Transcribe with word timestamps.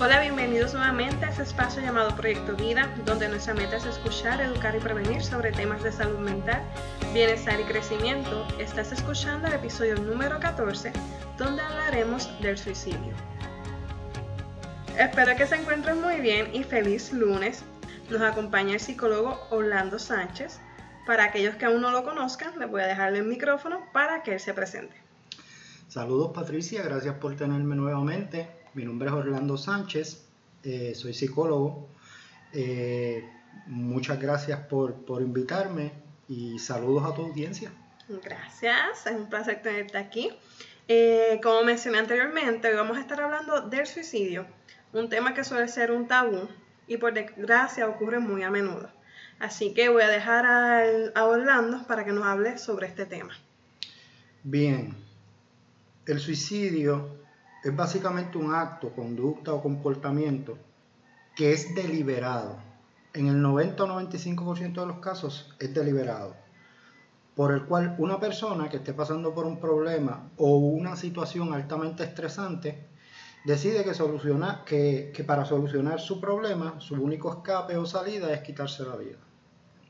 Hola, 0.00 0.20
bienvenidos 0.20 0.74
nuevamente 0.74 1.24
a 1.24 1.30
este 1.30 1.42
espacio 1.42 1.82
llamado 1.82 2.14
Proyecto 2.14 2.54
Vida, 2.54 2.88
donde 3.04 3.28
nuestra 3.28 3.52
meta 3.52 3.78
es 3.78 3.84
escuchar, 3.84 4.40
educar 4.40 4.76
y 4.76 4.78
prevenir 4.78 5.24
sobre 5.24 5.50
temas 5.50 5.82
de 5.82 5.90
salud 5.90 6.20
mental, 6.20 6.62
bienestar 7.12 7.58
y 7.58 7.64
crecimiento. 7.64 8.46
Estás 8.60 8.92
escuchando 8.92 9.48
el 9.48 9.54
episodio 9.54 9.96
número 9.96 10.38
14, 10.38 10.92
donde 11.36 11.62
hablaremos 11.62 12.30
del 12.40 12.56
suicidio. 12.56 13.12
Espero 14.96 15.34
que 15.36 15.48
se 15.48 15.56
encuentren 15.56 16.00
muy 16.00 16.20
bien 16.20 16.54
y 16.54 16.62
feliz 16.62 17.12
lunes. 17.12 17.64
Nos 18.08 18.22
acompaña 18.22 18.74
el 18.74 18.80
psicólogo 18.80 19.48
Orlando 19.50 19.98
Sánchez. 19.98 20.60
Para 21.08 21.24
aquellos 21.24 21.56
que 21.56 21.64
aún 21.64 21.80
no 21.80 21.90
lo 21.90 22.04
conozcan, 22.04 22.56
les 22.60 22.70
voy 22.70 22.82
a 22.82 22.86
dejarle 22.86 23.18
el 23.18 23.26
micrófono 23.26 23.80
para 23.92 24.22
que 24.22 24.34
él 24.34 24.40
se 24.40 24.54
presente. 24.54 24.94
Saludos 25.88 26.30
Patricia, 26.32 26.84
gracias 26.84 27.16
por 27.16 27.34
tenerme 27.34 27.74
nuevamente. 27.74 28.57
Mi 28.78 28.84
nombre 28.84 29.08
es 29.08 29.12
Orlando 29.12 29.56
Sánchez, 29.56 30.22
eh, 30.62 30.92
soy 30.94 31.12
psicólogo. 31.12 31.88
Eh, 32.52 33.28
muchas 33.66 34.20
gracias 34.20 34.60
por, 34.60 35.04
por 35.04 35.20
invitarme 35.20 35.90
y 36.28 36.60
saludos 36.60 37.04
a 37.04 37.12
tu 37.12 37.22
audiencia. 37.22 37.72
Gracias, 38.08 39.04
es 39.04 39.12
un 39.12 39.28
placer 39.28 39.62
tenerte 39.62 39.98
aquí. 39.98 40.30
Eh, 40.86 41.40
como 41.42 41.64
mencioné 41.64 41.98
anteriormente, 41.98 42.68
hoy 42.68 42.76
vamos 42.76 42.98
a 42.98 43.00
estar 43.00 43.20
hablando 43.20 43.62
del 43.62 43.84
suicidio, 43.84 44.46
un 44.92 45.08
tema 45.08 45.34
que 45.34 45.42
suele 45.42 45.66
ser 45.66 45.90
un 45.90 46.06
tabú 46.06 46.48
y 46.86 46.98
por 46.98 47.12
desgracia 47.12 47.88
ocurre 47.88 48.20
muy 48.20 48.44
a 48.44 48.50
menudo. 48.50 48.88
Así 49.40 49.74
que 49.74 49.88
voy 49.88 50.02
a 50.02 50.08
dejar 50.08 50.46
a 51.16 51.24
Orlando 51.24 51.84
para 51.88 52.04
que 52.04 52.12
nos 52.12 52.24
hable 52.24 52.58
sobre 52.58 52.86
este 52.86 53.06
tema. 53.06 53.36
Bien, 54.44 54.94
el 56.06 56.20
suicidio 56.20 57.18
es 57.62 57.74
básicamente 57.74 58.38
un 58.38 58.54
acto, 58.54 58.90
conducta 58.90 59.52
o 59.52 59.62
comportamiento 59.62 60.56
que 61.34 61.52
es 61.52 61.74
deliberado. 61.74 62.56
En 63.14 63.26
el 63.26 63.40
90 63.40 63.84
o 63.84 63.86
95% 63.86 64.80
de 64.80 64.86
los 64.86 64.98
casos 64.98 65.54
es 65.58 65.72
deliberado, 65.74 66.36
por 67.34 67.52
el 67.52 67.64
cual 67.64 67.96
una 67.98 68.20
persona 68.20 68.68
que 68.68 68.78
esté 68.78 68.92
pasando 68.92 69.34
por 69.34 69.46
un 69.46 69.58
problema 69.58 70.30
o 70.36 70.58
una 70.58 70.96
situación 70.96 71.52
altamente 71.52 72.04
estresante 72.04 72.88
decide 73.44 73.84
que, 73.84 75.24
para 75.24 75.44
solucionar 75.44 76.00
su 76.00 76.20
problema, 76.20 76.80
su 76.80 76.94
único 76.94 77.32
escape 77.32 77.76
o 77.76 77.86
salida 77.86 78.32
es 78.32 78.40
quitarse 78.40 78.84
la 78.84 78.96
vida. 78.96 79.18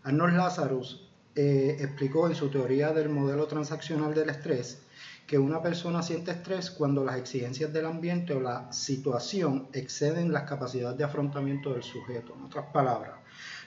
Arnold 0.04 0.36
Lazarus 0.36 1.08
eh, 1.34 1.76
explicó 1.80 2.28
en 2.28 2.34
su 2.34 2.48
teoría 2.48 2.92
del 2.92 3.08
modelo 3.08 3.46
transaccional 3.46 4.14
del 4.14 4.30
estrés 4.30 4.82
que 5.28 5.38
una 5.38 5.60
persona 5.60 6.02
siente 6.02 6.30
estrés 6.30 6.70
cuando 6.70 7.04
las 7.04 7.18
exigencias 7.18 7.70
del 7.70 7.84
ambiente 7.84 8.32
o 8.32 8.40
la 8.40 8.72
situación 8.72 9.68
exceden 9.74 10.32
las 10.32 10.44
capacidades 10.44 10.96
de 10.96 11.04
afrontamiento 11.04 11.74
del 11.74 11.82
sujeto. 11.82 12.32
En 12.34 12.44
otras 12.44 12.64
palabras, 12.72 13.12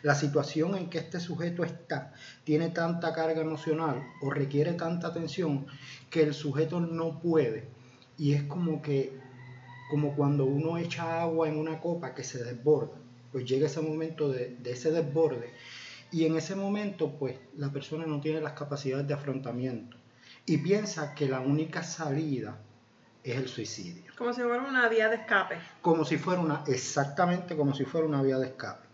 la 0.02 0.16
situación 0.16 0.76
en 0.76 0.90
que 0.90 0.98
este 0.98 1.20
sujeto 1.20 1.64
está 1.64 2.14
tiene 2.44 2.70
tanta 2.70 3.14
carga 3.14 3.42
emocional 3.42 4.04
o 4.24 4.32
requiere 4.32 4.74
tanta 4.74 5.10
atención 5.10 5.68
que 6.10 6.24
el 6.24 6.34
sujeto 6.34 6.80
no 6.80 7.20
puede. 7.20 7.70
Y 8.18 8.34
es 8.34 8.42
como 8.42 8.82
que, 8.82 9.14
como 9.92 10.16
cuando 10.16 10.46
uno 10.46 10.80
echa 10.80 11.22
agua 11.22 11.48
en 11.48 11.60
una 11.60 11.80
copa 11.80 12.16
que 12.16 12.24
se 12.24 12.44
desborda, 12.44 12.98
pues 13.32 13.46
llega 13.46 13.68
ese 13.68 13.82
momento 13.82 14.30
de, 14.30 14.56
de 14.56 14.72
ese 14.72 14.90
desborde. 14.90 15.54
Y 16.12 16.26
en 16.26 16.36
ese 16.36 16.56
momento, 16.56 17.20
pues 17.20 17.38
la 17.56 17.72
persona 17.72 18.08
no 18.08 18.20
tiene 18.20 18.42
las 18.42 18.54
capacidades 18.54 19.08
de 19.08 19.14
afrontamiento 19.14 20.01
y 20.46 20.58
piensa 20.58 21.14
que 21.14 21.28
la 21.28 21.40
única 21.40 21.84
salida 21.84 22.58
es 23.24 23.38
el 23.38 23.48
suicidio. 23.48 24.12
Como 24.18 24.34
si 24.34 24.42
fuera 24.42 24.64
una 24.64 24.90
vía 24.90 25.10
de 25.10 25.16
escape. 25.16 25.56
Como 25.82 26.06
si 26.06 26.18
fuera 26.18 26.42
una, 26.42 26.64
exactamente 26.68 27.56
como 27.56 27.74
si 27.74 27.86
fuera 27.86 28.08
una 28.08 28.22
vía 28.22 28.38
de 28.38 28.48
escape. 28.48 28.88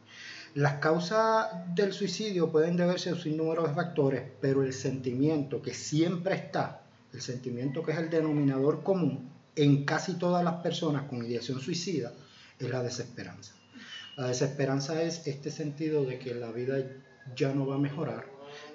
Las 0.56 0.76
causas 0.76 1.50
del 1.76 1.94
suicidio 1.94 2.52
pueden 2.52 2.78
deberse 2.78 3.10
a 3.10 3.14
un 3.14 3.20
sinnúmero 3.20 3.68
de 3.68 3.74
factores, 3.74 4.24
pero 4.42 4.64
el 4.64 4.74
sentimiento 4.74 5.62
que 5.62 5.74
siempre 5.74 6.36
está, 6.36 6.82
el 7.14 7.22
sentimiento 7.22 7.84
que 7.84 7.92
es 7.92 7.98
el 8.00 8.10
denominador 8.10 8.84
común 8.84 9.32
en 9.56 9.86
casi 9.86 10.16
todas 10.16 10.44
las 10.44 10.56
personas 10.56 11.04
con 11.04 11.26
ideación 11.26 11.60
suicida, 11.60 12.14
es 12.60 12.70
la 12.70 12.82
desesperanza. 12.82 13.54
La 14.16 14.28
desesperanza 14.28 15.02
es 15.02 15.28
este 15.28 15.52
sentido 15.52 16.06
de 16.06 16.20
que 16.20 16.34
la 16.34 16.52
vida 16.52 16.78
ya 17.36 17.54
no 17.54 17.68
va 17.68 17.76
a 17.76 17.80
mejorar, 17.80 18.26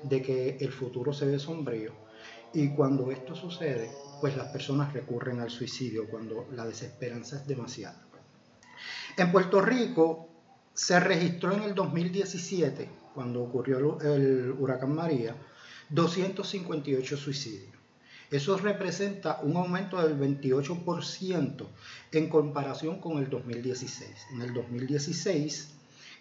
de 0.02 0.22
que 0.22 0.58
el 0.60 0.72
futuro 0.72 1.12
se 1.12 1.26
ve 1.26 1.38
sombrío, 1.38 1.92
y 2.54 2.68
cuando 2.70 3.10
esto 3.10 3.34
sucede, 3.34 3.90
pues 4.20 4.36
las 4.36 4.48
personas 4.48 4.92
recurren 4.92 5.40
al 5.40 5.50
suicidio 5.50 6.08
cuando 6.08 6.46
la 6.52 6.66
desesperanza 6.66 7.36
es 7.36 7.46
demasiada. 7.46 8.02
En 9.16 9.32
Puerto 9.32 9.60
Rico 9.60 10.28
se 10.74 10.98
registró 11.00 11.52
en 11.52 11.62
el 11.62 11.74
2017, 11.74 12.88
cuando 13.14 13.42
ocurrió 13.42 14.00
el 14.00 14.52
huracán 14.58 14.94
María, 14.94 15.36
258 15.90 17.16
suicidios. 17.16 17.72
Eso 18.30 18.56
representa 18.56 19.40
un 19.42 19.56
aumento 19.56 20.00
del 20.00 20.18
28% 20.18 21.66
en 22.12 22.28
comparación 22.30 22.98
con 22.98 23.18
el 23.18 23.28
2016. 23.28 24.10
En 24.32 24.40
el 24.40 24.54
2016, 24.54 25.74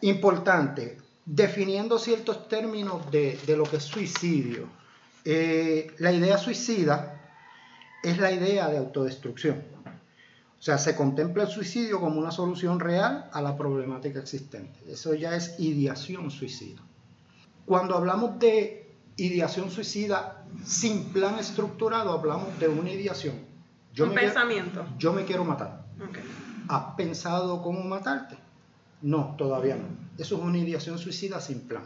Importante, 0.00 0.98
definiendo 1.24 1.98
ciertos 1.98 2.48
términos 2.48 3.08
de, 3.12 3.38
lo 3.56 3.64
que 3.64 3.76
es 3.76 3.84
suicidio. 3.84 4.68
Eh, 5.24 5.94
la 5.98 6.10
idea 6.10 6.36
suicida 6.38 7.20
es 8.02 8.18
la 8.18 8.32
idea 8.32 8.68
de 8.68 8.78
autodestrucción. 8.78 9.62
O 10.62 10.64
sea, 10.64 10.78
se 10.78 10.94
contempla 10.94 11.42
el 11.42 11.48
suicidio 11.48 11.98
como 11.98 12.20
una 12.20 12.30
solución 12.30 12.78
real 12.78 13.28
a 13.32 13.42
la 13.42 13.56
problemática 13.56 14.20
existente. 14.20 14.78
Eso 14.86 15.12
ya 15.12 15.34
es 15.34 15.58
ideación 15.58 16.30
suicida. 16.30 16.80
Cuando 17.66 17.96
hablamos 17.96 18.38
de 18.38 18.94
ideación 19.16 19.72
suicida 19.72 20.44
sin 20.64 21.06
plan 21.06 21.40
estructurado, 21.40 22.12
hablamos 22.12 22.56
de 22.60 22.68
una 22.68 22.92
ideación. 22.92 23.34
Yo 23.92 24.04
Un 24.04 24.14
pensamiento. 24.14 24.86
yo 24.98 25.12
me 25.12 25.24
quiero 25.24 25.44
matar. 25.44 25.84
¿Has 26.68 26.94
pensado 26.94 27.60
cómo 27.60 27.82
matarte? 27.82 28.36
No, 29.00 29.34
todavía 29.36 29.74
no. 29.74 29.86
Eso 30.16 30.36
es 30.36 30.42
una 30.42 30.58
ideación 30.58 30.96
suicida 30.96 31.40
sin 31.40 31.62
plan. 31.62 31.82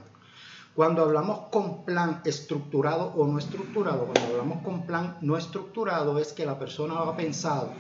Cuando 0.75 1.01
hablamos 1.01 1.49
con 1.51 1.87
plan 1.87 2.21
estructurado 2.27 3.07
o 3.17 3.27
no 3.27 3.39
estructurado, 3.39 4.05
cuando 4.05 4.35
hablamos 4.35 4.63
con 4.63 4.83
plan 4.83 5.17
no 5.23 5.39
estructurado 5.39 6.19
es 6.19 6.35
que 6.35 6.45
la 6.45 6.59
persona 6.59 6.99
ha 6.99 7.17
pensado, 7.17 7.73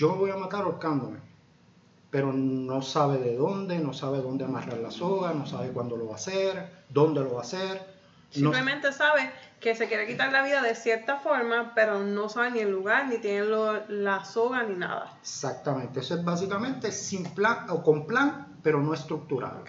yo 0.00 0.12
me 0.12 0.16
voy 0.16 0.30
a 0.30 0.36
matar 0.36 0.62
ahorcándome, 0.62 1.18
pero 2.10 2.32
no 2.32 2.80
sabe 2.80 3.18
de 3.18 3.36
dónde, 3.36 3.78
no 3.80 3.92
sabe 3.92 4.22
dónde 4.22 4.46
amarrar 4.46 4.78
la 4.78 4.90
soga, 4.90 5.34
no 5.34 5.46
sabe 5.46 5.72
cuándo 5.72 5.94
lo 5.94 6.06
va 6.06 6.12
a 6.12 6.16
hacer, 6.16 6.70
dónde 6.88 7.20
lo 7.20 7.34
va 7.34 7.40
a 7.40 7.42
hacer. 7.42 7.82
Simplemente 8.30 8.94
sabe 8.94 9.30
que 9.60 9.74
se 9.74 9.88
quiere 9.88 10.06
quitar 10.06 10.32
la 10.32 10.42
vida 10.42 10.62
de 10.62 10.74
cierta 10.74 11.18
forma, 11.18 11.74
pero 11.74 12.02
no 12.02 12.30
sabe 12.30 12.52
ni 12.52 12.60
el 12.60 12.70
lugar, 12.70 13.08
ni 13.08 13.18
tiene 13.18 13.44
la 13.88 14.24
soga, 14.24 14.62
ni 14.62 14.74
nada. 14.74 15.12
Exactamente, 15.20 16.00
eso 16.00 16.14
es 16.14 16.24
básicamente 16.24 16.92
sin 16.92 17.24
plan 17.34 17.68
o 17.68 17.82
con 17.82 18.06
plan, 18.06 18.49
pero 18.62 18.82
no 18.82 18.94
estructurado. 18.94 19.64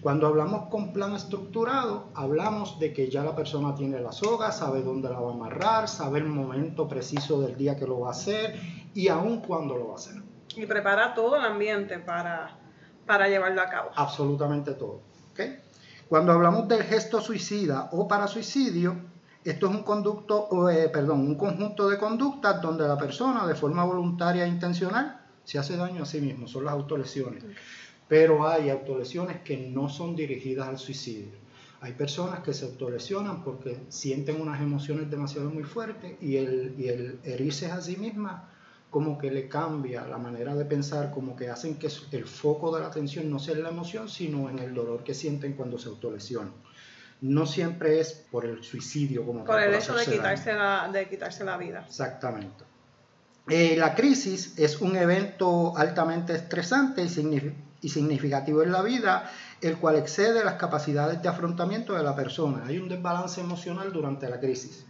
Cuando 0.00 0.26
hablamos 0.26 0.68
con 0.68 0.92
plan 0.92 1.14
estructurado, 1.14 2.08
hablamos 2.14 2.78
de 2.78 2.92
que 2.92 3.10
ya 3.10 3.24
la 3.24 3.34
persona 3.34 3.74
tiene 3.74 4.00
la 4.00 4.12
soga, 4.12 4.52
sabe 4.52 4.82
dónde 4.82 5.08
la 5.08 5.20
va 5.20 5.30
a 5.30 5.34
amarrar, 5.34 5.88
sabe 5.88 6.20
el 6.20 6.26
momento 6.26 6.88
preciso 6.88 7.40
del 7.40 7.56
día 7.56 7.76
que 7.76 7.86
lo 7.86 8.00
va 8.00 8.08
a 8.08 8.12
hacer 8.12 8.58
y 8.94 9.08
aún 9.08 9.40
cuándo 9.40 9.76
lo 9.76 9.88
va 9.88 9.94
a 9.94 9.96
hacer. 9.96 10.22
Y 10.56 10.66
prepara 10.66 11.14
todo 11.14 11.36
el 11.36 11.44
ambiente 11.44 11.98
para, 11.98 12.58
para 13.06 13.28
llevarlo 13.28 13.60
a 13.60 13.68
cabo. 13.68 13.90
Absolutamente 13.94 14.74
todo. 14.74 15.08
Cuando 16.08 16.32
hablamos 16.32 16.66
del 16.68 16.82
gesto 16.84 17.20
suicida 17.20 17.90
o 17.92 18.08
para 18.08 18.26
suicidio, 18.26 18.96
esto 19.44 19.66
es 19.66 19.72
un 19.74 19.82
conducto, 19.82 20.68
eh, 20.70 20.88
perdón, 20.88 21.20
un 21.20 21.34
conjunto 21.36 21.88
de 21.88 21.98
conductas 21.98 22.62
donde 22.62 22.88
la 22.88 22.96
persona 22.96 23.46
de 23.46 23.54
forma 23.54 23.84
voluntaria 23.84 24.44
e 24.44 24.48
intencional 24.48 25.20
se 25.44 25.58
hace 25.58 25.76
daño 25.76 26.02
a 26.02 26.06
sí 26.06 26.20
mismo, 26.20 26.48
son 26.48 26.64
las 26.64 26.74
autolesiones. 26.74 27.44
Pero 28.08 28.48
hay 28.48 28.70
autolesiones 28.70 29.42
que 29.42 29.56
no 29.56 29.88
son 29.88 30.16
dirigidas 30.16 30.68
al 30.68 30.78
suicidio. 30.78 31.28
Hay 31.80 31.92
personas 31.92 32.40
que 32.40 32.52
se 32.52 32.64
autolesionan 32.64 33.44
porque 33.44 33.78
sienten 33.88 34.40
unas 34.40 34.60
emociones 34.60 35.10
demasiado 35.10 35.50
muy 35.50 35.62
fuertes 35.62 36.16
y 36.20 36.36
el, 36.36 36.74
y 36.76 36.88
el 36.88 37.20
herirse 37.22 37.70
a 37.70 37.80
sí 37.80 37.96
misma 37.96 38.50
como 38.90 39.18
que 39.18 39.30
le 39.30 39.48
cambia 39.48 40.06
la 40.06 40.18
manera 40.18 40.54
de 40.54 40.64
pensar, 40.64 41.10
como 41.12 41.36
que 41.36 41.50
hacen 41.50 41.78
que 41.78 41.88
el 42.12 42.24
foco 42.24 42.74
de 42.74 42.80
la 42.80 42.88
atención 42.88 43.30
no 43.30 43.38
sea 43.38 43.54
en 43.54 43.62
la 43.62 43.68
emoción, 43.68 44.08
sino 44.08 44.48
en 44.48 44.58
el 44.58 44.74
dolor 44.74 45.04
que 45.04 45.14
sienten 45.14 45.52
cuando 45.52 45.78
se 45.78 45.88
autolesionan. 45.88 46.52
No 47.20 47.46
siempre 47.46 48.00
es 48.00 48.12
por 48.30 48.46
el 48.46 48.62
suicidio 48.62 49.26
como 49.26 49.44
Por 49.44 49.60
el 49.60 49.74
hecho 49.74 49.94
de 49.94 50.04
quitarse, 50.04 50.54
la, 50.54 50.88
de 50.90 51.08
quitarse 51.08 51.44
la 51.44 51.56
vida. 51.56 51.84
Exactamente. 51.86 52.64
Eh, 53.48 53.76
la 53.76 53.94
crisis 53.94 54.58
es 54.58 54.80
un 54.80 54.96
evento 54.96 55.76
altamente 55.76 56.34
estresante 56.34 57.02
y, 57.02 57.08
significativo 57.86 58.62
en 58.62 58.72
la 58.72 58.82
vida, 58.82 59.30
el 59.60 59.76
cual 59.76 59.96
excede 59.96 60.44
las 60.44 60.54
capacidades 60.54 61.22
de 61.22 61.28
afrontamiento 61.28 61.94
de 61.94 62.02
la 62.02 62.16
persona. 62.16 62.64
Hay 62.66 62.78
un 62.78 62.88
desbalance 62.88 63.40
emocional 63.40 63.92
durante 63.92 64.28
la 64.28 64.40
crisis. 64.40 64.84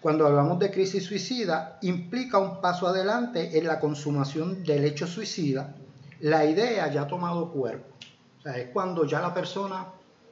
Cuando 0.00 0.26
hablamos 0.26 0.58
de 0.58 0.70
crisis 0.70 1.04
suicida, 1.04 1.78
implica 1.82 2.38
un 2.38 2.60
paso 2.60 2.86
adelante 2.86 3.58
en 3.58 3.66
la 3.66 3.80
consumación 3.80 4.62
del 4.62 4.84
hecho 4.84 5.06
suicida. 5.06 5.74
La 6.20 6.44
idea 6.44 6.88
ya 6.92 7.02
ha 7.02 7.06
tomado 7.08 7.50
cuerpo. 7.50 7.94
O 8.38 8.42
sea, 8.42 8.56
es 8.56 8.68
cuando 8.68 9.04
ya 9.04 9.20
la 9.20 9.34
persona 9.34 9.86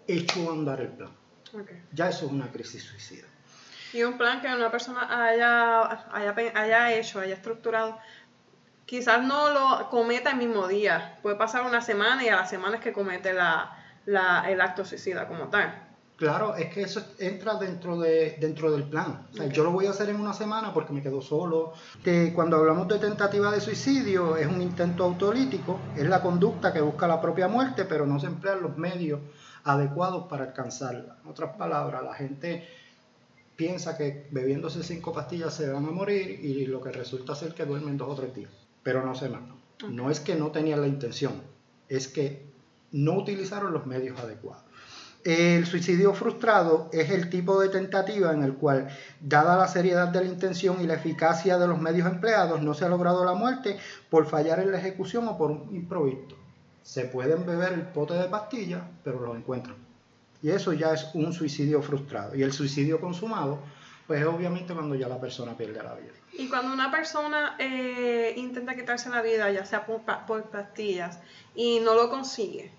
echó 0.06 0.50
a 0.50 0.52
andar 0.52 0.80
el 0.80 0.88
plan. 0.88 1.10
Ya 1.92 2.08
eso 2.08 2.26
es 2.26 2.32
una 2.32 2.50
crisis 2.50 2.82
suicida. 2.82 3.26
Y 3.92 4.02
un 4.02 4.18
plan 4.18 4.40
que 4.40 4.48
una 4.48 4.72
persona 4.72 5.06
haya, 5.24 5.82
haya, 6.12 6.92
hecho, 6.92 7.20
haya 7.20 7.34
estructurado, 7.34 7.96
quizás 8.86 9.22
no 9.24 9.50
lo 9.50 9.90
cometa 9.90 10.30
el 10.30 10.36
mismo 10.36 10.68
día. 10.68 11.18
Puede 11.22 11.36
pasar 11.36 11.64
una 11.64 11.80
semana 11.80 12.24
y 12.24 12.28
a 12.28 12.36
la 12.36 12.46
semana 12.46 12.76
es 12.76 12.82
que 12.82 12.92
comete 12.92 13.30
el 13.30 14.60
acto 14.60 14.84
suicida 14.84 15.26
como 15.28 15.48
tal. 15.48 15.82
Claro, 16.16 16.54
es 16.54 16.72
que 16.72 16.82
eso 16.82 17.04
entra 17.18 17.56
dentro, 17.56 17.98
de, 17.98 18.36
dentro 18.40 18.70
del 18.70 18.84
plan. 18.84 19.26
Yo 19.52 19.64
lo 19.64 19.72
voy 19.72 19.86
a 19.86 19.90
hacer 19.90 20.08
en 20.10 20.20
una 20.20 20.32
semana 20.32 20.72
porque 20.72 20.92
me 20.92 21.02
quedo 21.02 21.20
solo. 21.20 21.72
Que 22.04 22.32
cuando 22.32 22.56
hablamos 22.56 22.86
de 22.86 22.98
tentativa 23.00 23.50
de 23.50 23.60
suicidio, 23.60 24.36
es 24.36 24.46
un 24.46 24.62
intento 24.62 25.02
autolítico, 25.02 25.80
es 25.96 26.08
la 26.08 26.22
conducta 26.22 26.72
que 26.72 26.80
busca 26.80 27.08
la 27.08 27.20
propia 27.20 27.48
muerte, 27.48 27.84
pero 27.84 28.06
no 28.06 28.20
se 28.20 28.26
emplean 28.26 28.62
los 28.62 28.76
medios 28.78 29.20
adecuados 29.64 30.28
para 30.28 30.44
alcanzarla. 30.44 31.16
En 31.24 31.30
otras 31.30 31.56
palabras, 31.56 32.04
la 32.04 32.14
gente 32.14 32.68
piensa 33.56 33.96
que 33.96 34.28
bebiéndose 34.30 34.82
cinco 34.82 35.12
pastillas 35.12 35.54
se 35.54 35.68
van 35.70 35.86
a 35.86 35.90
morir 35.90 36.40
y 36.44 36.66
lo 36.66 36.80
que 36.80 36.92
resulta 36.92 37.34
ser 37.34 37.54
que 37.54 37.64
duermen 37.64 37.96
dos 37.96 38.08
o 38.08 38.14
tres 38.14 38.34
días, 38.34 38.50
pero 38.84 39.04
no 39.04 39.16
se 39.16 39.28
matan. 39.28 39.56
No 39.90 40.10
es 40.10 40.20
que 40.20 40.36
no 40.36 40.52
tenían 40.52 40.80
la 40.80 40.86
intención, 40.86 41.42
es 41.88 42.06
que 42.06 42.46
no 42.92 43.14
utilizaron 43.14 43.72
los 43.72 43.86
medios 43.86 44.20
adecuados. 44.20 44.62
El 45.24 45.64
suicidio 45.64 46.12
frustrado 46.12 46.90
es 46.92 47.10
el 47.10 47.30
tipo 47.30 47.58
de 47.58 47.70
tentativa 47.70 48.32
en 48.32 48.42
el 48.42 48.54
cual, 48.54 48.88
dada 49.20 49.56
la 49.56 49.66
seriedad 49.66 50.08
de 50.08 50.20
la 50.20 50.26
intención 50.26 50.82
y 50.82 50.86
la 50.86 50.94
eficacia 50.94 51.56
de 51.56 51.66
los 51.66 51.80
medios 51.80 52.06
empleados, 52.06 52.60
no 52.60 52.74
se 52.74 52.84
ha 52.84 52.90
logrado 52.90 53.24
la 53.24 53.32
muerte 53.32 53.78
por 54.10 54.26
fallar 54.26 54.60
en 54.60 54.70
la 54.70 54.78
ejecución 54.78 55.26
o 55.26 55.38
por 55.38 55.50
un 55.50 55.74
improviso. 55.74 56.36
Se 56.82 57.06
pueden 57.06 57.46
beber 57.46 57.72
el 57.72 57.82
pote 57.82 58.12
de 58.12 58.28
pastillas, 58.28 58.82
pero 59.02 59.18
lo 59.18 59.34
encuentran. 59.34 59.76
Y 60.42 60.50
eso 60.50 60.74
ya 60.74 60.92
es 60.92 61.06
un 61.14 61.32
suicidio 61.32 61.80
frustrado. 61.80 62.34
Y 62.34 62.42
el 62.42 62.52
suicidio 62.52 63.00
consumado, 63.00 63.60
pues 64.06 64.20
es 64.20 64.26
obviamente 64.26 64.74
cuando 64.74 64.94
ya 64.94 65.08
la 65.08 65.20
persona 65.20 65.56
pierde 65.56 65.82
la 65.82 65.94
vida. 65.94 66.12
Y 66.32 66.48
cuando 66.48 66.72
una 66.72 66.90
persona 66.90 67.56
eh, 67.58 68.34
intenta 68.36 68.74
quitarse 68.74 69.08
la 69.08 69.22
vida, 69.22 69.50
ya 69.50 69.64
sea 69.64 69.86
por 69.86 70.02
pastillas, 70.02 71.18
y 71.54 71.80
no 71.80 71.94
lo 71.94 72.10
consigue, 72.10 72.70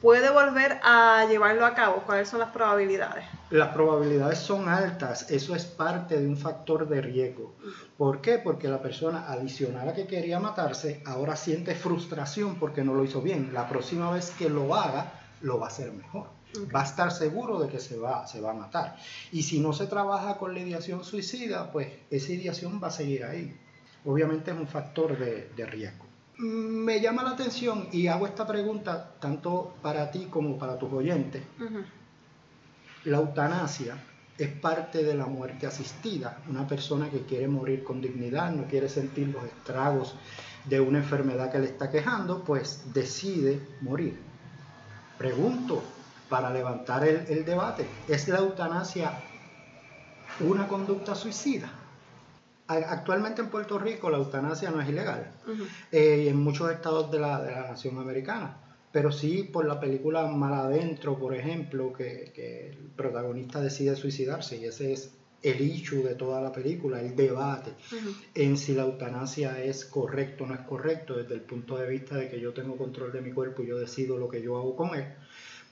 puede 0.00 0.30
volver 0.30 0.80
a 0.82 1.26
llevarlo 1.28 1.66
a 1.66 1.74
cabo? 1.74 2.02
¿Cuáles 2.06 2.28
son 2.28 2.40
las 2.40 2.50
probabilidades? 2.50 3.24
Las 3.50 3.68
probabilidades 3.68 4.38
son 4.38 4.68
altas, 4.68 5.30
eso 5.30 5.54
es 5.54 5.64
parte 5.64 6.20
de 6.20 6.26
un 6.26 6.36
factor 6.36 6.88
de 6.88 7.00
riesgo. 7.00 7.54
¿Por 7.96 8.20
qué? 8.20 8.38
Porque 8.38 8.68
la 8.68 8.82
persona 8.82 9.28
adicional 9.28 9.88
a 9.88 9.94
que 9.94 10.06
quería 10.06 10.38
matarse 10.38 11.02
ahora 11.06 11.36
siente 11.36 11.74
frustración 11.74 12.56
porque 12.56 12.84
no 12.84 12.94
lo 12.94 13.04
hizo 13.04 13.22
bien. 13.22 13.50
La 13.52 13.68
próxima 13.68 14.10
vez 14.10 14.30
que 14.38 14.48
lo 14.48 14.74
haga, 14.74 15.12
lo 15.40 15.58
va 15.58 15.66
a 15.66 15.68
hacer 15.68 15.92
mejor. 15.92 16.37
Va 16.74 16.82
a 16.82 16.84
estar 16.84 17.10
seguro 17.12 17.58
de 17.60 17.68
que 17.68 17.78
se 17.80 17.96
va, 17.96 18.26
se 18.26 18.40
va 18.40 18.50
a 18.50 18.54
matar. 18.54 18.96
Y 19.32 19.42
si 19.42 19.60
no 19.60 19.72
se 19.72 19.86
trabaja 19.86 20.38
con 20.38 20.54
la 20.54 20.60
ideación 20.60 21.04
suicida, 21.04 21.70
pues 21.70 21.88
esa 22.10 22.32
ideación 22.32 22.80
va 22.82 22.88
a 22.88 22.92
seguir 22.92 23.24
ahí. 23.24 23.56
Obviamente 24.04 24.50
es 24.50 24.56
un 24.56 24.66
factor 24.66 25.18
de, 25.18 25.50
de 25.56 25.66
riesgo 25.66 26.08
me 26.38 27.00
llama 27.00 27.24
la 27.24 27.30
atención 27.30 27.88
y 27.90 28.06
hago 28.06 28.26
esta 28.26 28.46
pregunta 28.46 29.14
tanto 29.18 29.74
para 29.82 30.10
ti 30.10 30.28
como 30.30 30.56
para 30.56 30.78
tus 30.78 30.92
oyentes. 30.92 31.42
La 33.04 33.18
eutanasia 33.18 33.96
es 34.36 34.48
parte 34.48 35.02
de 35.02 35.14
la 35.14 35.26
muerte 35.26 35.66
asistida. 35.66 36.40
Una 36.48 36.66
persona 36.66 37.10
que 37.10 37.22
quiere 37.22 37.48
morir 37.48 37.82
con 37.82 38.00
dignidad, 38.00 38.52
no 38.52 38.66
quiere 38.68 38.88
sentir 38.88 39.28
los 39.28 39.44
estragos 39.44 40.14
de 40.64 40.78
una 40.78 40.98
enfermedad 40.98 41.50
que 41.50 41.58
le 41.58 41.66
está 41.66 41.90
quejando, 41.90 42.44
pues 42.44 42.84
decide 42.92 43.60
morir. 43.80 44.16
Pregunto, 45.18 45.82
para 46.28 46.50
levantar 46.50 47.06
el, 47.06 47.26
el 47.28 47.44
debate, 47.44 47.86
¿es 48.08 48.28
la 48.28 48.38
eutanasia 48.38 49.12
una 50.40 50.68
conducta 50.68 51.14
suicida? 51.14 51.70
Actualmente 52.68 53.40
en 53.40 53.48
Puerto 53.48 53.78
Rico 53.78 54.10
la 54.10 54.18
eutanasia 54.18 54.70
no 54.70 54.82
es 54.82 54.88
ilegal 54.90 55.32
eh, 55.90 56.24
y 56.24 56.28
en 56.28 56.36
muchos 56.36 56.70
estados 56.70 57.10
de 57.10 57.18
la, 57.18 57.40
de 57.42 57.50
la, 57.50 57.68
nación 57.68 57.98
americana, 57.98 58.58
pero 58.92 59.10
sí 59.10 59.42
por 59.42 59.64
la 59.64 59.80
película 59.80 60.26
Mal 60.26 60.52
Adentro, 60.52 61.18
por 61.18 61.34
ejemplo, 61.34 61.94
que, 61.94 62.30
que, 62.34 62.68
el 62.68 62.90
protagonista 62.94 63.62
decide 63.62 63.96
suicidarse 63.96 64.58
y 64.58 64.66
ese 64.66 64.92
es 64.92 65.14
el 65.42 65.62
issue 65.62 66.02
de 66.02 66.14
toda 66.14 66.42
la 66.42 66.52
película, 66.52 67.00
el 67.00 67.16
debate 67.16 67.72
en 68.34 68.58
si 68.58 68.74
la 68.74 68.82
eutanasia 68.82 69.62
es 69.62 69.86
correcto 69.86 70.44
o 70.44 70.46
no 70.48 70.54
es 70.54 70.60
correcto. 70.60 71.14
Desde 71.14 71.34
el 71.34 71.42
punto 71.42 71.78
de 71.78 71.88
vista 71.88 72.16
de 72.16 72.28
que 72.28 72.38
yo 72.38 72.52
tengo 72.52 72.76
control 72.76 73.12
de 73.12 73.22
mi 73.22 73.32
cuerpo 73.32 73.62
y 73.62 73.68
yo 73.68 73.78
decido 73.78 74.18
lo 74.18 74.28
que 74.28 74.42
yo 74.42 74.58
hago 74.58 74.76
con 74.76 74.94
él 74.94 75.06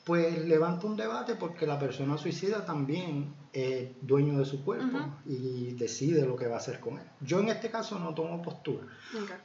pues 0.06 0.46
levanta 0.46 0.86
un 0.86 0.96
debate 0.96 1.34
porque 1.34 1.66
la 1.66 1.80
persona 1.80 2.16
suicida 2.16 2.64
también 2.64 3.34
es 3.52 3.88
dueño 4.00 4.38
de 4.38 4.44
su 4.44 4.64
cuerpo 4.64 4.98
y 5.26 5.72
decide 5.72 6.24
lo 6.24 6.36
que 6.36 6.46
va 6.46 6.54
a 6.54 6.58
hacer 6.58 6.78
con 6.78 6.98
él. 6.98 7.04
Yo 7.20 7.40
en 7.40 7.48
este 7.48 7.72
caso 7.72 7.98
no 7.98 8.14
tomo 8.14 8.40
postura 8.40 8.86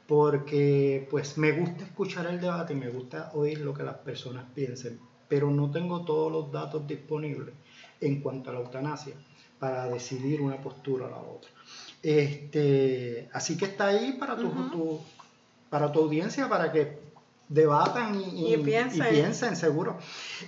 porque 0.06 1.08
pues 1.10 1.36
me 1.36 1.50
gusta 1.50 1.82
escuchar 1.82 2.26
el 2.26 2.40
debate 2.40 2.74
y 2.74 2.76
me 2.76 2.90
gusta 2.90 3.32
oír 3.34 3.60
lo 3.60 3.74
que 3.74 3.82
las 3.82 3.96
personas 3.96 4.44
piensen, 4.54 5.00
pero 5.26 5.50
no 5.50 5.68
tengo 5.72 6.04
todos 6.04 6.30
los 6.30 6.52
datos 6.52 6.86
disponibles 6.86 7.56
en 8.00 8.20
cuanto 8.20 8.50
a 8.50 8.52
la 8.52 8.60
eutanasia 8.60 9.16
para 9.58 9.88
decidir 9.88 10.40
una 10.40 10.60
postura 10.60 11.06
o 11.06 11.10
la 11.10 11.16
otra. 11.16 11.50
Este, 12.00 13.28
así 13.32 13.56
que 13.56 13.64
está 13.64 13.88
ahí 13.88 14.12
para 14.12 14.36
tu, 14.36 15.00
para 15.68 15.90
tu 15.90 15.98
audiencia, 15.98 16.48
para 16.48 16.70
que 16.70 17.11
debatan 17.52 18.20
y, 18.34 18.56
piensen. 18.58 19.56
seguro. 19.56 19.98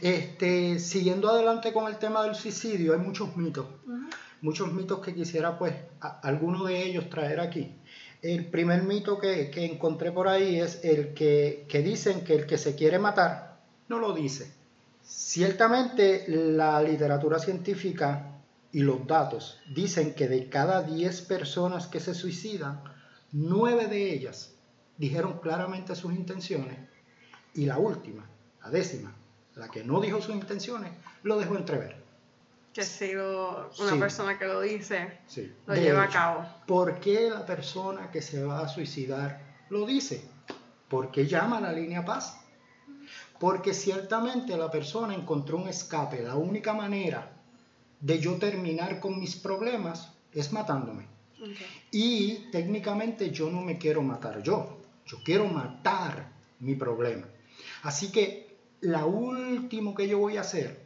Este, 0.01 0.79
siguiendo 0.79 1.29
adelante 1.29 1.73
con 1.73 1.87
el 1.87 1.99
tema 1.99 2.25
del 2.25 2.35
suicidio, 2.35 2.95
hay 2.95 2.99
muchos 2.99 3.37
mitos, 3.37 3.67
muchos 4.41 4.73
mitos 4.73 5.01
que 5.01 5.15
quisiera 5.15 5.59
pues 5.59 5.75
alguno 6.23 6.65
de 6.65 6.83
ellos 6.83 7.11
traer 7.11 7.41
aquí. 7.41 7.75
El 8.23 8.47
primer 8.47 8.83
mito 8.85 9.19
que, 9.19 9.51
que 9.51 9.67
encontré 9.67 10.11
por 10.11 10.29
ahí 10.29 10.59
es 10.59 10.83
el 10.83 11.13
que, 11.13 11.67
que 11.69 11.83
dicen 11.83 12.25
que 12.25 12.35
el 12.35 12.47
que 12.47 12.57
se 12.57 12.75
quiere 12.75 12.99
matar 12.99 13.59
no 13.89 13.99
lo 13.99 14.15
dice. 14.15 14.51
Ciertamente 15.03 16.25
la 16.27 16.81
literatura 16.83 17.39
científica 17.39 18.31
y 18.73 18.81
los 18.81 19.07
datos 19.07 19.59
dicen 19.75 20.15
que 20.15 20.27
de 20.27 20.49
cada 20.49 20.83
10 20.83 21.21
personas 21.23 21.87
que 21.87 22.01
se 22.01 22.15
suicidan, 22.15 22.83
9 23.33 23.89
de 23.89 24.15
ellas 24.15 24.55
dijeron 24.97 25.39
claramente 25.41 25.95
sus 25.95 26.15
intenciones 26.15 26.94
y 27.55 27.67
la 27.67 27.79
última, 27.79 28.25
la 28.63 28.71
décima, 28.71 29.13
la 29.55 29.69
que 29.69 29.85
no 29.85 30.01
dijo 30.01 30.21
sus 30.21 30.35
intenciones, 30.35 30.91
lo 31.23 31.39
dejó 31.39 31.57
entrever. 31.57 32.03
Que 32.73 32.83
si 32.83 33.13
lo- 33.13 33.71
una 33.79 33.93
Sí. 33.93 33.99
persona 33.99 34.39
que 34.39 34.47
lo 34.47 34.61
dice 34.61 35.19
Sí. 35.29 35.53
lo 35.67 35.75
De 35.75 35.81
lleva 35.81 36.05
a 36.05 36.09
cabo. 36.09 36.45
¿Por 36.67 36.99
qué 36.99 37.31
la 37.31 37.47
persona 37.47 38.11
que 38.11 38.21
se 38.21 38.43
va 38.43 38.61
a 38.61 38.69
suicidar 38.69 39.41
lo 39.71 39.87
dice? 39.87 40.25
¿Por 40.89 41.11
qué 41.13 41.27
llama 41.27 41.59
a 41.59 41.61
la 41.61 41.73
línea 41.73 42.05
paz? 42.05 42.37
Porque 43.39 43.75
ciertamente 43.75 44.57
la 44.57 44.71
persona 44.71 45.15
encontró 45.15 45.57
un 45.59 45.69
escape. 45.69 46.23
La 46.23 46.35
única 46.35 46.73
manera 46.73 47.31
de 48.01 48.19
yo 48.19 48.37
terminar 48.39 49.01
con 49.01 49.19
mis 49.21 49.37
problemas 49.37 50.13
es 50.33 50.53
matándome. 50.53 51.07
Y 51.91 52.51
técnicamente 52.51 53.31
yo 53.31 53.51
no 53.51 53.61
me 53.61 53.77
quiero 53.79 54.03
matar 54.03 54.43
yo. 54.43 54.79
Yo 55.07 55.19
quiero 55.25 55.47
matar 55.47 56.29
mi 56.61 56.75
problema. 56.75 57.27
Así 57.83 58.11
que 58.12 58.56
la 58.80 59.04
último 59.06 59.94
que 59.94 60.09
yo 60.09 60.18
voy 60.18 60.37
a 60.37 60.42
hacer 60.42 60.83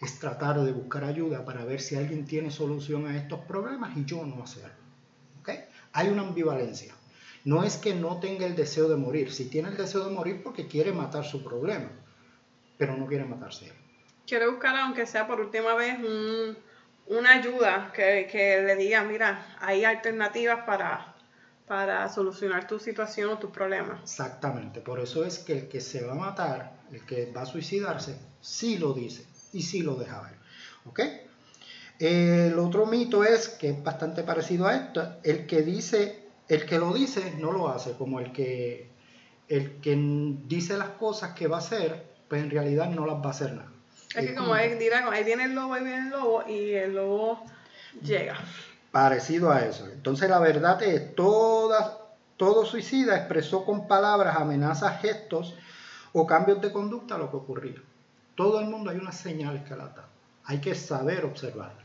es 0.00 0.18
tratar 0.18 0.60
de 0.60 0.72
buscar 0.72 1.04
ayuda 1.04 1.44
para 1.44 1.64
ver 1.64 1.80
si 1.80 1.96
alguien 1.96 2.26
tiene 2.26 2.50
solución 2.50 3.06
a 3.06 3.16
estos 3.16 3.40
problemas 3.40 3.96
y 3.96 4.04
yo 4.04 4.24
no 4.26 4.42
hacerlo. 4.42 4.74
¿Ok? 5.40 5.50
Hay 5.92 6.08
una 6.08 6.22
ambivalencia. 6.22 6.94
No 7.44 7.64
es 7.64 7.76
que 7.78 7.94
no 7.94 8.18
tenga 8.20 8.44
el 8.46 8.56
deseo 8.56 8.88
de 8.88 8.96
morir. 8.96 9.32
Si 9.32 9.48
tiene 9.48 9.68
el 9.70 9.76
deseo 9.76 10.04
de 10.04 10.12
morir 10.14 10.42
porque 10.42 10.66
quiere 10.66 10.92
matar 10.92 11.24
su 11.24 11.42
problema, 11.42 11.90
pero 12.76 12.96
no 12.96 13.06
quiere 13.06 13.24
matarse 13.24 13.66
él. 13.66 13.72
Quiero 14.26 14.50
buscar, 14.50 14.76
aunque 14.76 15.06
sea 15.06 15.26
por 15.26 15.40
última 15.40 15.74
vez, 15.74 15.96
un- 15.98 16.58
una 17.06 17.34
ayuda 17.34 17.92
que, 17.94 18.28
que 18.30 18.60
le 18.62 18.74
diga, 18.76 19.04
mira, 19.04 19.56
hay 19.60 19.84
alternativas 19.84 20.64
para, 20.66 21.14
para 21.66 22.08
solucionar 22.08 22.66
tu 22.66 22.78
situación 22.78 23.30
o 23.30 23.38
tus 23.38 23.50
problemas. 23.50 24.00
Exactamente, 24.02 24.80
por 24.80 25.00
eso 25.00 25.24
es 25.24 25.38
que 25.38 25.52
el 25.52 25.68
que 25.68 25.80
se 25.80 26.04
va 26.04 26.12
a 26.12 26.16
matar, 26.16 26.76
el 26.92 27.04
que 27.04 27.32
va 27.32 27.42
a 27.42 27.46
suicidarse, 27.46 28.18
sí 28.40 28.78
lo 28.78 28.92
dice 28.92 29.26
y 29.52 29.62
sí 29.62 29.82
lo 29.82 29.96
deja 29.96 30.22
ver. 30.22 30.36
¿Ok? 30.84 31.00
El 31.98 32.58
otro 32.58 32.86
mito 32.86 33.24
es, 33.24 33.48
que 33.48 33.70
es 33.70 33.82
bastante 33.82 34.22
parecido 34.22 34.66
a 34.66 34.76
esto, 34.76 35.16
el 35.22 35.46
que 35.46 35.62
dice, 35.62 36.24
el 36.48 36.66
que 36.66 36.78
lo 36.78 36.92
dice 36.92 37.34
no 37.38 37.52
lo 37.52 37.68
hace, 37.68 37.92
como 37.92 38.20
el 38.20 38.32
que, 38.32 38.90
el 39.48 39.80
que 39.80 39.96
dice 40.46 40.76
las 40.76 40.90
cosas 40.90 41.32
que 41.32 41.48
va 41.48 41.56
a 41.56 41.60
hacer, 41.60 42.04
pues 42.28 42.42
en 42.42 42.50
realidad 42.50 42.90
no 42.90 43.06
las 43.06 43.16
va 43.16 43.26
a 43.26 43.30
hacer 43.30 43.54
nada. 43.54 43.72
Es 44.14 44.26
que 44.26 44.34
como 44.34 44.56
él 44.56 44.78
dirá, 44.78 45.06
ahí 45.10 45.24
viene 45.24 45.44
el 45.44 45.54
lobo, 45.54 45.74
ahí 45.74 45.84
viene 45.84 45.98
el 46.04 46.10
lobo, 46.10 46.44
y 46.48 46.72
el 46.74 46.94
lobo 46.94 47.44
llega. 48.02 48.38
Parecido 48.96 49.52
a 49.52 49.60
eso. 49.60 49.86
Entonces 49.92 50.30
la 50.30 50.38
verdad 50.38 50.82
es, 50.82 51.14
toda, 51.14 51.98
todo 52.38 52.64
suicida 52.64 53.14
expresó 53.14 53.62
con 53.62 53.86
palabras, 53.86 54.38
amenazas, 54.38 55.02
gestos 55.02 55.54
o 56.14 56.26
cambios 56.26 56.62
de 56.62 56.72
conducta 56.72 57.18
lo 57.18 57.30
que 57.30 57.36
ocurría. 57.36 57.82
Todo 58.34 58.58
el 58.58 58.68
mundo 58.68 58.88
hay 58.88 58.96
unas 58.96 59.18
señales 59.18 59.64
que 59.64 59.76
la 59.76 59.88
dan. 59.88 60.06
Hay 60.44 60.62
que 60.62 60.74
saber 60.74 61.26
observarlas. 61.26 61.84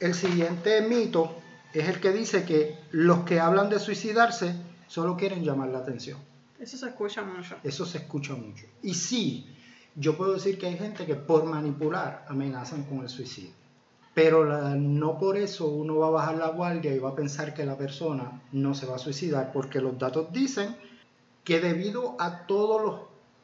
El 0.00 0.14
siguiente 0.14 0.80
mito 0.80 1.36
es 1.74 1.86
el 1.86 2.00
que 2.00 2.12
dice 2.12 2.46
que 2.46 2.78
los 2.92 3.24
que 3.24 3.38
hablan 3.38 3.68
de 3.68 3.78
suicidarse 3.78 4.54
solo 4.88 5.18
quieren 5.18 5.44
llamar 5.44 5.68
la 5.68 5.80
atención. 5.80 6.18
Eso 6.58 6.78
se 6.78 6.86
escucha 6.86 7.20
mucho. 7.20 7.56
Eso 7.62 7.84
se 7.84 7.98
escucha 7.98 8.32
mucho. 8.32 8.64
Y 8.82 8.94
sí, 8.94 9.54
yo 9.96 10.16
puedo 10.16 10.32
decir 10.32 10.58
que 10.58 10.64
hay 10.64 10.78
gente 10.78 11.04
que 11.04 11.14
por 11.14 11.44
manipular 11.44 12.24
amenazan 12.26 12.84
con 12.84 13.00
el 13.00 13.10
suicidio. 13.10 13.61
Pero 14.14 14.44
la- 14.44 14.74
no 14.76 15.18
por 15.18 15.36
eso 15.38 15.68
uno 15.68 15.98
va 15.98 16.08
a 16.08 16.10
bajar 16.10 16.34
la 16.36 16.48
guardia 16.48 16.94
y 16.94 16.98
va 16.98 17.10
a 17.10 17.14
pensar 17.14 17.54
que 17.54 17.64
la 17.64 17.76
persona 17.78 18.42
no 18.52 18.74
se 18.74 18.86
va 18.86 18.96
a 18.96 18.98
suicidar, 18.98 19.52
porque 19.52 19.80
los 19.80 19.98
datos 19.98 20.32
dicen 20.32 20.76
que 21.44 21.60
debido 21.60 22.16
a 22.20 22.46
todos 22.46 22.82
los, 22.82 23.00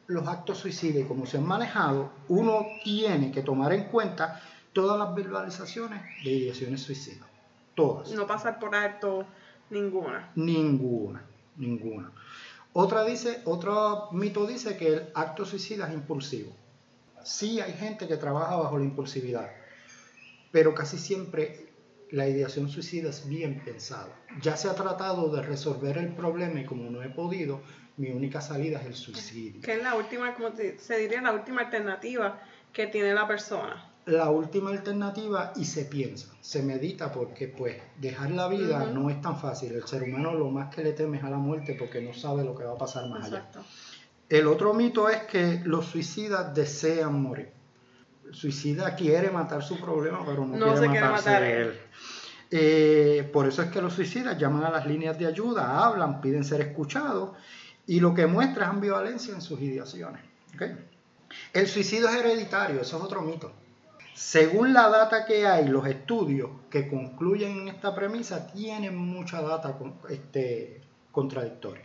los 0.06 0.28
actos 0.28 0.58
suicidas 0.58 1.02
y 1.02 1.08
como 1.08 1.26
se 1.26 1.38
han 1.38 1.46
manejado, 1.46 2.10
uno 2.28 2.66
tiene 2.84 3.32
que 3.32 3.42
tomar 3.42 3.72
en 3.72 3.84
cuenta 3.84 4.40
todas 4.72 4.98
las 4.98 5.14
verbalizaciones 5.14 6.02
de 6.22 6.30
ideaciones 6.30 6.82
suicidas. 6.82 7.26
Todas. 7.74 8.12
No 8.12 8.26
pasar 8.26 8.58
por 8.58 8.74
alto 8.74 9.24
ninguna. 9.70 10.30
Ninguna, 10.34 11.24
ninguna. 11.56 12.12
Otra 12.74 13.04
dice, 13.04 13.40
otro 13.46 14.08
mito 14.12 14.46
dice 14.46 14.76
que 14.76 14.88
el 14.88 15.08
acto 15.14 15.44
suicida 15.46 15.88
es 15.88 15.94
impulsivo. 15.94 16.52
Sí 17.24 17.60
hay 17.60 17.72
gente 17.72 18.06
que 18.06 18.16
trabaja 18.16 18.56
bajo 18.56 18.78
la 18.78 18.84
impulsividad, 18.84 19.48
pero 20.50 20.74
casi 20.74 20.98
siempre 20.98 21.68
la 22.10 22.28
ideación 22.28 22.68
suicida 22.68 23.10
es 23.10 23.28
bien 23.28 23.62
pensada. 23.64 24.14
Ya 24.40 24.56
se 24.56 24.68
ha 24.68 24.74
tratado 24.74 25.28
de 25.34 25.42
resolver 25.42 25.98
el 25.98 26.14
problema 26.14 26.60
y 26.60 26.64
como 26.64 26.90
no 26.90 27.02
he 27.02 27.10
podido, 27.10 27.60
mi 27.96 28.10
única 28.10 28.40
salida 28.40 28.80
es 28.80 28.86
el 28.86 28.94
suicidio. 28.94 29.60
Que 29.62 29.74
es 29.74 29.82
la 29.82 29.94
última, 29.94 30.34
como 30.34 30.50
se 30.56 30.98
diría, 30.98 31.20
la 31.20 31.32
última 31.32 31.62
alternativa 31.62 32.40
que 32.72 32.86
tiene 32.86 33.12
la 33.12 33.26
persona. 33.26 33.84
La 34.06 34.30
última 34.30 34.70
alternativa 34.70 35.52
y 35.56 35.66
se 35.66 35.84
piensa, 35.84 36.34
se 36.40 36.62
medita 36.62 37.12
porque 37.12 37.48
pues 37.48 37.76
dejar 38.00 38.30
la 38.30 38.48
vida 38.48 38.86
no 38.86 39.10
es 39.10 39.20
tan 39.20 39.38
fácil. 39.38 39.74
El 39.74 39.86
ser 39.86 40.02
humano 40.04 40.32
lo 40.32 40.48
más 40.48 40.74
que 40.74 40.82
le 40.82 40.94
teme 40.94 41.18
es 41.18 41.24
a 41.24 41.30
la 41.30 41.36
muerte 41.36 41.76
porque 41.78 42.00
no 42.00 42.14
sabe 42.14 42.42
lo 42.42 42.54
que 42.54 42.64
va 42.64 42.72
a 42.72 42.78
pasar 42.78 43.06
más 43.10 43.26
allá. 43.26 43.46
El 44.30 44.46
otro 44.46 44.72
mito 44.72 45.10
es 45.10 45.24
que 45.24 45.60
los 45.64 45.86
suicidas 45.86 46.54
desean 46.54 47.20
morir. 47.20 47.50
Suicida 48.32 48.94
quiere 48.94 49.30
matar 49.30 49.62
su 49.62 49.80
problema, 49.80 50.24
pero 50.24 50.44
no, 50.46 50.56
No 50.56 50.66
quiere 50.66 50.80
se 50.80 50.86
quiere 50.88 51.00
matarse 51.06 51.30
matar 51.30 51.42
él. 51.42 51.80
Eh, 52.50 53.28
por 53.32 53.46
eso 53.46 53.62
es 53.62 53.70
que 53.70 53.82
los 53.82 53.92
suicidas 53.92 54.38
llaman 54.38 54.64
a 54.64 54.70
las 54.70 54.86
líneas 54.86 55.18
de 55.18 55.26
ayuda, 55.26 55.84
hablan, 55.84 56.20
piden 56.20 56.44
ser 56.44 56.60
escuchados 56.62 57.32
y 57.86 58.00
lo 58.00 58.14
que 58.14 58.26
muestra 58.26 58.64
es 58.64 58.70
ambivalencia 58.70 59.34
en 59.34 59.42
sus 59.42 59.60
ideaciones. 59.60 60.22
El 61.52 61.66
suicidio 61.66 62.08
es 62.08 62.14
hereditario, 62.16 62.80
eso 62.80 62.96
es 62.96 63.02
otro 63.02 63.20
mito. 63.20 63.52
Según 64.14 64.72
la 64.72 64.88
data 64.88 65.26
que 65.26 65.46
hay, 65.46 65.68
los 65.68 65.86
estudios 65.86 66.50
que 66.70 66.88
concluyen 66.88 67.60
en 67.60 67.68
esta 67.68 67.94
premisa 67.94 68.50
tienen 68.50 68.96
mucha 68.96 69.40
data 69.42 69.72
con- 69.76 69.94
este, 70.08 70.80
contradictoria. 71.12 71.84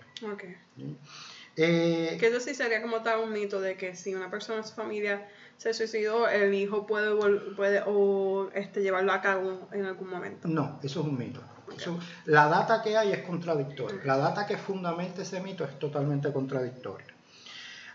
Eh, 1.56 2.18
Que 2.20 2.28
eso 2.28 2.40
sí 2.40 2.56
sería 2.56 2.82
como 2.82 3.02
tal 3.04 3.20
un 3.20 3.32
mito 3.34 3.62
de 3.62 3.78
que 3.78 3.96
si 3.96 4.16
una 4.16 4.32
persona 4.32 4.60
en 4.60 4.64
su 4.64 4.74
familia 4.74 5.28
se 5.64 5.74
suicidó, 5.74 6.28
el 6.28 6.54
hijo 6.54 6.86
puede, 6.86 7.16
puede 7.56 7.82
o 7.86 8.50
este, 8.54 8.82
llevarlo 8.82 9.14
a 9.14 9.22
cabo 9.22 9.70
en 9.72 9.86
algún 9.86 10.10
momento. 10.10 10.48
No, 10.48 10.80
eso 10.84 11.00
es 11.00 11.06
un 11.06 11.18
mito. 11.18 11.42
Eso- 11.78 11.98
la 12.26 12.48
data 12.50 12.82
que 12.82 12.98
hay 12.98 13.14
es 13.14 13.20
contradictoria. 13.20 14.02
La 14.04 14.18
data 14.18 14.46
que 14.46 14.58
fundamenta 14.58 15.22
ese 15.22 15.40
mito 15.40 15.64
es 15.64 15.80
totalmente 15.80 16.32
contradictoria. 16.34 17.08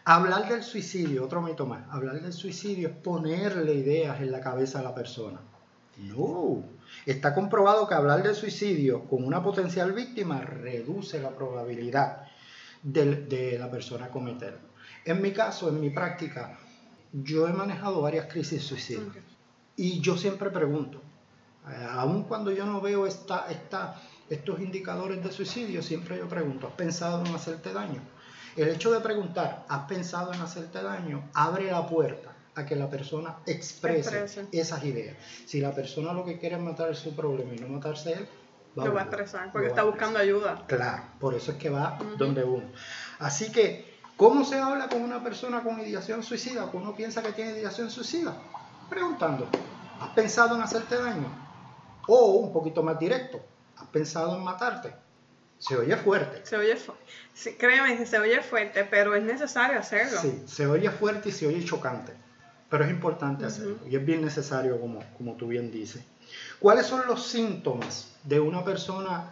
Hablar 0.04 0.48
del 0.48 0.62
suicidio, 0.62 1.24
otro 1.24 1.42
mito 1.42 1.66
más, 1.66 1.84
hablar 1.90 2.20
del 2.22 2.32
suicidio 2.32 2.88
es 2.88 2.94
ponerle 2.94 3.74
ideas 3.74 4.18
en 4.20 4.32
la 4.32 4.40
cabeza 4.40 4.78
a 4.78 4.82
la 4.82 4.94
persona. 4.94 5.38
No, 5.98 6.62
está 7.04 7.34
comprobado 7.34 7.86
que 7.86 7.94
hablar 7.94 8.22
del 8.22 8.34
suicidio 8.34 9.04
con 9.04 9.22
una 9.24 9.42
potencial 9.42 9.92
víctima 9.92 10.40
reduce 10.40 11.20
la 11.20 11.30
probabilidad 11.30 12.22
del- 12.82 13.28
de, 13.28 13.58
la 13.58 13.70
persona 13.70 14.08
cometerlo. 14.08 14.68
En 15.04 15.20
mi 15.20 15.32
caso, 15.32 15.68
en 15.68 15.80
mi 15.80 15.90
práctica, 15.90 16.56
yo 17.12 17.48
he 17.48 17.52
manejado 17.52 18.00
varias 18.02 18.26
crisis 18.26 18.62
suicidas. 18.62 19.04
Y 19.76 20.00
yo 20.00 20.16
siempre 20.16 20.50
pregunto, 20.50 21.00
eh, 21.68 21.86
aun 21.90 22.24
cuando 22.24 22.50
yo 22.50 22.66
no 22.66 22.80
veo 22.80 23.06
esta, 23.06 23.46
esta, 23.50 24.00
estos 24.28 24.60
indicadores 24.60 25.22
de 25.22 25.30
suicidio, 25.32 25.82
siempre 25.82 26.18
yo 26.18 26.28
pregunto, 26.28 26.66
¿has 26.66 26.74
pensado 26.74 27.24
en 27.24 27.34
hacerte 27.34 27.72
daño? 27.72 28.00
El 28.56 28.68
hecho 28.68 28.90
de 28.90 29.00
preguntar, 29.00 29.64
¿has 29.68 29.86
pensado 29.86 30.32
en 30.32 30.40
hacerte 30.40 30.82
daño? 30.82 31.28
abre 31.34 31.70
la 31.70 31.86
puerta 31.86 32.34
a 32.56 32.66
que 32.66 32.74
la 32.74 32.90
persona 32.90 33.36
exprese, 33.46 34.18
Exprese. 34.18 34.48
esas 34.50 34.84
ideas. 34.84 35.16
Si 35.46 35.60
la 35.60 35.72
persona 35.72 36.12
lo 36.12 36.24
que 36.24 36.38
quiere 36.40 36.56
es 36.56 36.60
matar 36.62 36.94
su 36.96 37.14
problema 37.14 37.54
y 37.54 37.58
no 37.58 37.68
matarse 37.68 38.14
él, 38.14 38.28
Lo 38.74 38.92
va 38.92 39.00
a 39.00 39.04
expresar 39.04 39.52
porque 39.52 39.68
está 39.68 39.84
va 39.84 39.90
buscando 39.90 40.18
ayuda. 40.18 40.64
Claro, 40.66 41.04
por 41.20 41.34
eso 41.34 41.52
es 41.52 41.58
que 41.58 41.70
va 41.70 41.98
Ujú. 42.00 42.16
donde 42.16 42.42
uno. 42.44 42.66
Así 43.20 43.52
que, 43.52 43.87
¿cómo 44.18 44.44
se 44.44 44.58
habla 44.58 44.88
con 44.90 45.00
una 45.02 45.22
persona 45.24 45.62
con 45.62 45.80
ideación 45.80 46.22
suicida 46.22 46.64
o 46.66 46.70
que 46.70 46.76
uno 46.76 46.94
piensa 46.94 47.22
que 47.22 47.32
tiene 47.32 47.52
ideación 47.52 47.90
suicida? 47.90 48.36
Preguntando, 48.90 49.48
¿has 50.00 50.10
pensado 50.10 50.54
en 50.56 50.62
hacerte 50.62 50.96
daño? 50.96 51.28
O 52.06 52.32
un 52.36 52.52
poquito 52.52 52.82
más 52.82 52.98
directo, 52.98 53.40
¿has 53.78 53.86
pensado 53.88 54.36
en 54.36 54.44
matarte? 54.44 54.94
Se 55.58 55.76
oye 55.76 55.96
fuerte. 55.96 56.44
Se 56.46 56.56
oye, 56.56 56.76
fu- 56.76 56.92
sí, 57.34 57.54
créeme 57.54 57.96
que 57.96 58.06
se 58.06 58.18
oye 58.18 58.40
fuerte, 58.42 58.84
pero 58.84 59.14
es 59.14 59.22
necesario 59.24 59.78
hacerlo. 59.80 60.18
Sí, 60.20 60.42
se 60.46 60.66
oye 60.66 60.90
fuerte 60.90 61.30
y 61.30 61.32
se 61.32 61.46
oye 61.48 61.64
chocante, 61.64 62.12
pero 62.70 62.84
es 62.84 62.90
importante 62.90 63.44
hacerlo 63.44 63.78
y 63.88 63.96
es 63.96 64.04
bien 64.04 64.24
necesario 64.24 64.80
como, 64.80 65.00
como 65.16 65.34
tú 65.34 65.48
bien 65.48 65.70
dices. 65.72 66.02
¿Cuáles 66.60 66.86
son 66.86 67.06
los 67.06 67.26
síntomas 67.26 68.12
de 68.24 68.38
una 68.40 68.64
persona 68.64 69.30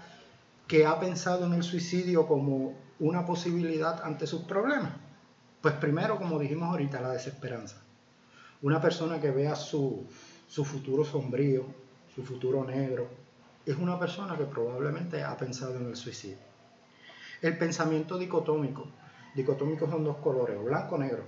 que 0.66 0.84
ha 0.84 0.98
pensado 0.98 1.46
en 1.46 1.54
el 1.54 1.62
suicidio 1.62 2.26
como 2.26 2.74
una 2.98 3.24
posibilidad 3.24 4.02
ante 4.02 4.26
sus 4.26 4.42
problemas? 4.42 4.92
Pues 5.60 5.74
primero, 5.74 6.16
como 6.18 6.38
dijimos 6.38 6.70
ahorita, 6.70 7.00
la 7.00 7.10
desesperanza. 7.10 7.76
Una 8.62 8.80
persona 8.80 9.20
que 9.20 9.30
vea 9.30 9.54
su, 9.54 10.06
su 10.48 10.64
futuro 10.64 11.04
sombrío, 11.04 11.64
su 12.14 12.22
futuro 12.22 12.64
negro, 12.64 13.08
es 13.66 13.76
una 13.76 13.98
persona 13.98 14.36
que 14.36 14.44
probablemente 14.44 15.24
ha 15.24 15.36
pensado 15.36 15.76
en 15.76 15.86
el 15.86 15.96
suicidio. 15.96 16.38
El 17.42 17.58
pensamiento 17.58 18.16
dicotómico. 18.16 18.86
Dicotómicos 19.34 19.90
son 19.90 20.04
dos 20.04 20.16
colores, 20.18 20.62
blanco 20.62 20.94
o 20.94 20.98
negro. 20.98 21.24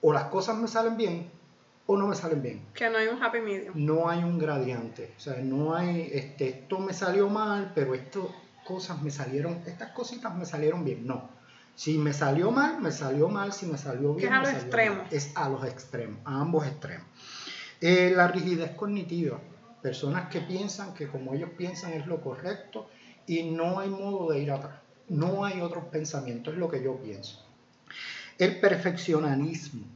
O, 0.00 0.12
las 0.12 0.24
cosas 0.24 0.58
me 0.58 0.68
salen 0.68 0.96
bien 0.96 1.30
o 1.86 1.96
no 1.96 2.06
me 2.06 2.14
salen 2.14 2.42
bien. 2.42 2.66
Que 2.74 2.90
no 2.90 2.98
hay 2.98 3.06
un 3.06 3.22
happy 3.22 3.40
medium. 3.40 3.72
No 3.74 4.08
hay 4.08 4.22
un 4.24 4.38
gradiente. 4.38 5.14
O 5.16 5.20
sea, 5.20 5.36
no 5.36 5.74
hay, 5.74 6.10
este, 6.12 6.48
esto 6.48 6.78
me 6.78 6.92
salió 6.92 7.28
mal, 7.28 7.72
pero 7.74 7.94
estas 7.94 8.24
cosas 8.64 9.02
me 9.02 9.10
salieron, 9.10 9.62
estas 9.66 9.90
cositas 9.90 10.34
me 10.34 10.44
salieron 10.44 10.84
bien. 10.84 11.06
No. 11.06 11.28
Si 11.74 11.98
me 11.98 12.12
salió 12.12 12.50
mal, 12.50 12.80
me 12.80 12.92
salió 12.92 13.28
mal. 13.28 13.52
Si 13.52 13.66
me 13.66 13.78
salió 13.78 14.14
bien, 14.14 14.28
es 14.28 14.34
a 14.34 14.40
los 14.40 14.48
extremos. 14.50 15.12
Es 15.12 15.32
a 15.34 15.48
los 15.48 15.64
extremos, 15.64 16.18
a 16.24 16.40
ambos 16.40 16.66
extremos. 16.66 17.06
Eh, 17.80 18.12
la 18.14 18.28
rigidez 18.28 18.72
cognitiva. 18.72 19.40
Personas 19.82 20.28
que 20.28 20.40
piensan 20.40 20.94
que 20.94 21.08
como 21.08 21.34
ellos 21.34 21.50
piensan 21.56 21.92
es 21.92 22.06
lo 22.06 22.20
correcto 22.20 22.88
y 23.26 23.42
no 23.50 23.80
hay 23.80 23.88
modo 23.88 24.30
de 24.30 24.38
ir 24.38 24.52
atrás. 24.52 24.76
No 25.08 25.44
hay 25.44 25.60
otros 25.60 25.84
pensamientos, 25.86 26.54
es 26.54 26.60
lo 26.60 26.70
que 26.70 26.82
yo 26.82 26.96
pienso. 27.02 27.44
El 28.38 28.60
perfeccionismo. 28.60 29.86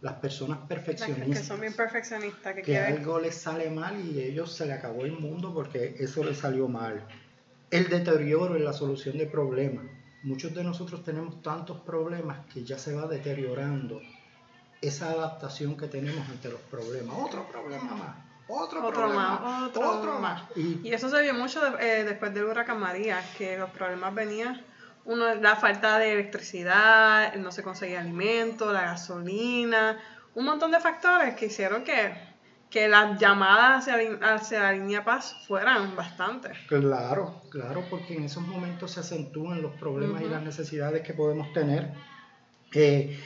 Las 0.00 0.14
personas 0.14 0.58
perfeccionistas. 0.68 1.38
Que 1.40 1.44
son 1.44 1.60
bien 1.60 1.74
perfeccionistas. 1.74 2.54
Que, 2.54 2.62
que 2.62 2.78
algo 2.78 3.18
les 3.18 3.34
sale 3.34 3.70
mal 3.70 3.98
y 3.98 4.20
a 4.20 4.24
ellos 4.24 4.52
se 4.52 4.66
le 4.66 4.72
acabó 4.72 5.04
el 5.04 5.12
mundo 5.12 5.52
porque 5.52 5.96
eso 5.98 6.22
les 6.24 6.38
salió 6.38 6.68
mal. 6.68 7.06
El 7.70 7.88
deterioro 7.88 8.56
en 8.56 8.64
la 8.64 8.72
solución 8.72 9.18
de 9.18 9.26
problemas. 9.26 9.84
Muchos 10.22 10.54
de 10.54 10.64
nosotros 10.64 11.04
tenemos 11.04 11.42
tantos 11.42 11.80
problemas 11.80 12.46
que 12.46 12.64
ya 12.64 12.78
se 12.78 12.94
va 12.94 13.06
deteriorando 13.06 14.00
esa 14.80 15.10
adaptación 15.10 15.76
que 15.76 15.86
tenemos 15.86 16.28
ante 16.28 16.50
los 16.50 16.60
problemas. 16.60 17.16
Otro 17.18 17.46
problema 17.48 17.94
más 17.94 18.26
otro, 18.48 18.88
problema, 18.88 19.40
más, 19.40 19.76
otro, 19.76 20.18
más. 20.20 20.42
Y, 20.54 20.92
eso 20.92 21.08
se 21.08 21.22
vio 21.22 21.34
mucho 21.34 21.60
eh, 21.78 22.04
después 22.04 22.32
del 22.32 22.44
huracán 22.44 22.78
María, 22.78 23.20
que 23.36 23.56
los 23.58 23.70
problemas 23.70 24.14
venían, 24.14 24.62
uno, 25.04 25.34
la 25.34 25.56
falta 25.56 25.98
de 25.98 26.12
electricidad, 26.12 27.34
no 27.34 27.50
se 27.50 27.62
conseguía 27.62 28.00
alimento, 28.00 28.72
la 28.72 28.82
gasolina, 28.82 29.98
un 30.34 30.44
montón 30.44 30.70
de 30.70 30.80
factores 30.80 31.34
que 31.34 31.46
hicieron 31.46 31.82
que, 31.82 32.14
que 32.76 32.88
las 32.88 33.18
llamadas 33.18 33.88
hacia, 34.20 34.60
la 34.60 34.72
línea 34.74 35.02
paz 35.02 35.34
fueran 35.48 35.96
bastantes. 35.96 36.58
Claro, 36.68 37.40
claro, 37.48 37.82
porque 37.88 38.14
en 38.14 38.24
esos 38.24 38.46
momentos 38.46 38.90
se 38.90 39.00
acentúan 39.00 39.62
los 39.62 39.72
problemas 39.76 40.20
y 40.20 40.26
las 40.26 40.42
necesidades 40.42 41.00
que 41.00 41.14
podemos 41.14 41.50
tener. 41.54 41.94
Eh, 42.74 43.18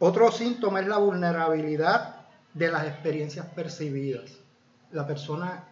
otro 0.00 0.32
síntoma 0.32 0.80
es 0.80 0.88
la 0.88 0.98
vulnerabilidad 0.98 2.26
de 2.54 2.72
las 2.72 2.88
experiencias 2.88 3.46
percibidas 3.54 4.32
la 4.90 5.06
persona 5.06 5.62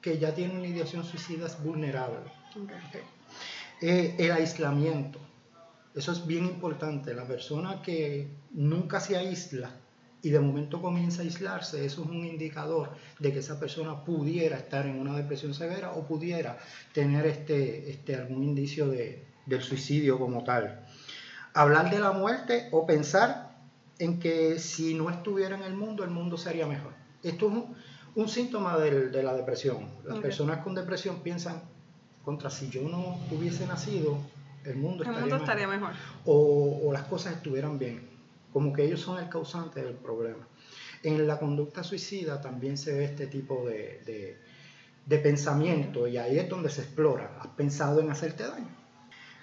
que 0.00 0.18
ya 0.18 0.34
tiene 0.34 0.54
una 0.54 0.66
ideación 0.66 1.04
suicida 1.04 1.46
es 1.46 1.62
vulnerable. 1.62 2.18
Eh, 3.80 4.16
el 4.18 4.32
aislamiento, 4.32 5.20
eso 5.94 6.10
es 6.10 6.26
bien 6.26 6.46
importante. 6.46 7.14
La 7.14 7.24
persona 7.24 7.80
que 7.82 8.26
nunca 8.50 8.98
se 8.98 9.16
aísla 9.16 9.70
y 10.22 10.30
de 10.30 10.40
momento 10.40 10.80
comienza 10.80 11.22
a 11.22 11.24
aislarse, 11.24 11.84
eso 11.84 12.02
es 12.02 12.08
un 12.08 12.24
indicador 12.24 12.90
de 13.18 13.32
que 13.32 13.40
esa 13.40 13.58
persona 13.58 14.04
pudiera 14.04 14.56
estar 14.56 14.86
en 14.86 14.98
una 14.98 15.16
depresión 15.16 15.52
severa 15.52 15.92
o 15.92 16.06
pudiera 16.06 16.58
tener 16.92 17.26
este, 17.26 17.90
este, 17.90 18.14
algún 18.14 18.44
indicio 18.44 18.88
de, 18.88 19.24
del 19.46 19.62
suicidio 19.62 20.18
como 20.18 20.44
tal. 20.44 20.86
Hablar 21.54 21.90
de 21.90 21.98
la 21.98 22.12
muerte 22.12 22.68
o 22.70 22.86
pensar 22.86 23.56
en 23.98 24.18
que 24.20 24.58
si 24.58 24.94
no 24.94 25.10
estuviera 25.10 25.56
en 25.56 25.62
el 25.62 25.74
mundo, 25.74 26.04
el 26.04 26.10
mundo 26.10 26.36
sería 26.36 26.66
mejor. 26.66 26.92
Esto 27.22 27.46
es 27.48 27.52
un, 27.52 27.74
un 28.14 28.28
síntoma 28.28 28.78
de 28.78 29.22
la 29.22 29.34
depresión. 29.34 29.88
Las 30.04 30.18
personas 30.18 30.58
con 30.58 30.74
depresión 30.74 31.20
piensan, 31.20 31.62
contra 32.24 32.48
si 32.48 32.70
yo 32.70 32.82
no 32.82 33.18
hubiese 33.30 33.66
nacido, 33.66 34.18
el 34.64 34.76
mundo, 34.76 35.04
estaría, 35.04 35.66
mejor. 35.66 35.90
O, 36.24 36.90
las 36.92 37.02
cosas 37.04 37.34
estuvieran 37.34 37.78
bien. 37.78 38.11
Como 38.52 38.72
que 38.72 38.84
ellos 38.84 39.00
son 39.00 39.18
el 39.18 39.28
causante 39.28 39.82
del 39.82 39.94
problema. 39.94 40.46
En 41.02 41.26
la 41.26 41.38
conducta 41.38 41.82
suicida 41.82 42.40
también 42.40 42.76
se 42.76 42.92
ve 42.92 43.04
este 43.04 43.26
tipo 43.26 43.66
de, 43.66 44.38
de 45.04 45.18
pensamiento 45.18 46.06
y 46.06 46.16
ahí 46.16 46.38
es 46.38 46.48
donde 46.48 46.70
se 46.70 46.82
explora. 46.82 47.38
¿Has 47.40 47.48
pensado 47.48 48.00
en 48.00 48.10
hacerte 48.10 48.44
daño? 48.44 48.82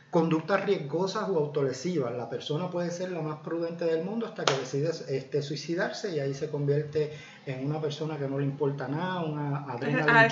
Conductas 0.10 0.66
riesgosas 0.66 1.30
o 1.30 1.38
autolesivas. 1.38 2.16
La 2.16 2.30
persona 2.30 2.70
puede 2.70 2.90
ser 2.90 3.12
la 3.12 3.22
más 3.22 3.42
prudente 3.42 3.86
del 3.86 4.04
mundo 4.04 4.26
hasta 4.26 4.44
que 4.44 4.54
decide 4.54 4.90
este, 5.10 5.44
suicidarse 5.44 6.16
y 6.16 6.20
ahí 6.20 6.34
se 6.34 6.50
convierte 6.50 7.12
en 7.46 7.64
una 7.66 7.80
persona 7.80 8.18
que 8.18 8.28
no 8.28 8.40
le 8.40 8.46
importa 8.46 8.88
nada, 8.88 9.22
una 9.22 9.58
adrenalina 9.72 10.28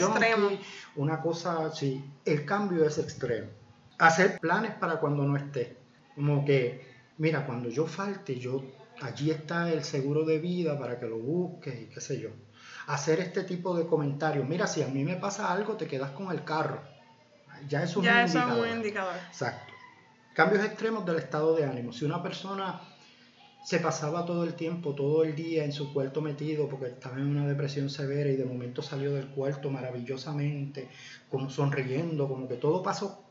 una 0.96 1.22
cosa 1.22 1.68
así. 1.68 2.04
El 2.26 2.44
cambio 2.44 2.86
es 2.86 2.98
extremo. 2.98 3.50
Hacer 4.00 4.40
planes 4.40 4.72
para 4.76 5.00
cuando 5.00 5.24
no 5.24 5.38
esté. 5.38 5.78
Como 6.16 6.44
que, 6.44 6.87
mira, 7.18 7.46
cuando 7.46 7.70
yo 7.70 7.86
falte, 7.86 8.40
yo 8.40 8.64
allí 9.02 9.32
está 9.32 9.72
el 9.72 9.84
seguro 9.84 10.26
de 10.26 10.40
vida 10.40 10.78
para 10.78 11.00
que 11.00 11.08
lo 11.08 11.18
busques 11.18 11.82
y 11.82 11.86
qué 11.88 12.02
sé 12.02 12.20
yo. 12.20 12.30
Hacer 12.88 13.20
este 13.20 13.44
tipo 13.44 13.78
de 13.78 13.86
comentarios. 13.86 14.48
Mira, 14.48 14.66
si 14.68 14.82
a 14.82 14.88
mí 14.88 15.04
me 15.04 15.16
pasa 15.16 15.52
algo, 15.52 15.76
te 15.76 15.88
quedas 15.88 16.12
con 16.12 16.32
el 16.32 16.44
carro 16.44 16.82
ya 17.68 17.84
es 17.84 17.96
un, 17.96 18.06
indicador. 18.06 19.16
Exacto. 19.28 19.74
Cambios 20.34 20.64
extremos 20.64 21.06
del 21.06 21.18
estado 21.18 21.56
de 21.56 21.66
ánimo. 21.66 21.92
Si 21.92 22.06
una 22.06 22.22
persona 22.22 22.82
se 23.64 23.80
pasaba 23.80 24.26
todo 24.26 24.44
el 24.44 24.54
tiempo, 24.54 24.94
todo 24.94 25.24
el 25.24 25.36
día 25.36 25.66
en 25.66 25.72
su 25.72 25.94
cuarto 25.94 26.22
metido 26.22 26.70
porque 26.70 26.88
estaba 26.88 27.18
en 27.18 27.28
una 27.28 27.48
depresión 27.48 27.90
severa 27.90 28.30
y 28.30 28.36
de 28.36 28.46
momento 28.46 28.82
salió 28.82 29.14
del 29.14 29.28
cuarto 29.28 29.70
maravillosamente, 29.70 30.90
como 31.30 31.50
sonriendo, 31.50 32.28
como 32.28 32.48
que 32.48 32.56
todo 32.56 32.84
pasó, 32.84 33.24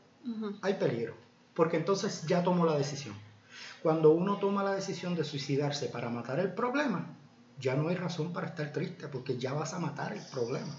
hay 0.61 0.73
peligro, 0.73 1.15
porque 1.53 1.77
entonces 1.77 2.25
ya 2.27 2.43
tomó 2.43 2.65
la 2.65 2.77
decisión. 2.77 3.15
Cuando 3.87 4.11
uno 4.11 4.35
toma 4.35 4.65
la 4.65 4.75
decisión 4.75 5.15
de 5.15 5.23
suicidarse 5.23 5.87
para 5.87 6.09
matar 6.09 6.41
el 6.41 6.51
problema, 6.51 7.07
ya 7.57 7.73
no 7.73 7.87
hay 7.87 7.95
razón 7.95 8.33
para 8.33 8.47
estar 8.47 8.73
triste 8.73 9.07
porque 9.07 9.37
ya 9.37 9.53
vas 9.53 9.73
a 9.73 9.79
matar 9.79 10.11
el 10.11 10.21
problema. 10.25 10.75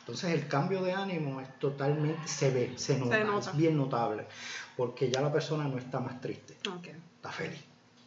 Entonces 0.00 0.34
el 0.34 0.46
cambio 0.48 0.82
de 0.82 0.92
ánimo 0.92 1.40
es 1.40 1.58
totalmente, 1.58 2.28
se 2.28 2.50
ve, 2.50 2.74
se 2.76 2.98
nota, 2.98 3.38
es 3.38 3.56
bien 3.56 3.78
notable, 3.78 4.26
porque 4.76 5.10
ya 5.10 5.22
la 5.22 5.32
persona 5.32 5.66
no 5.66 5.78
está 5.78 5.98
más 5.98 6.20
triste, 6.20 6.58
está 7.16 7.32
feliz, 7.32 7.64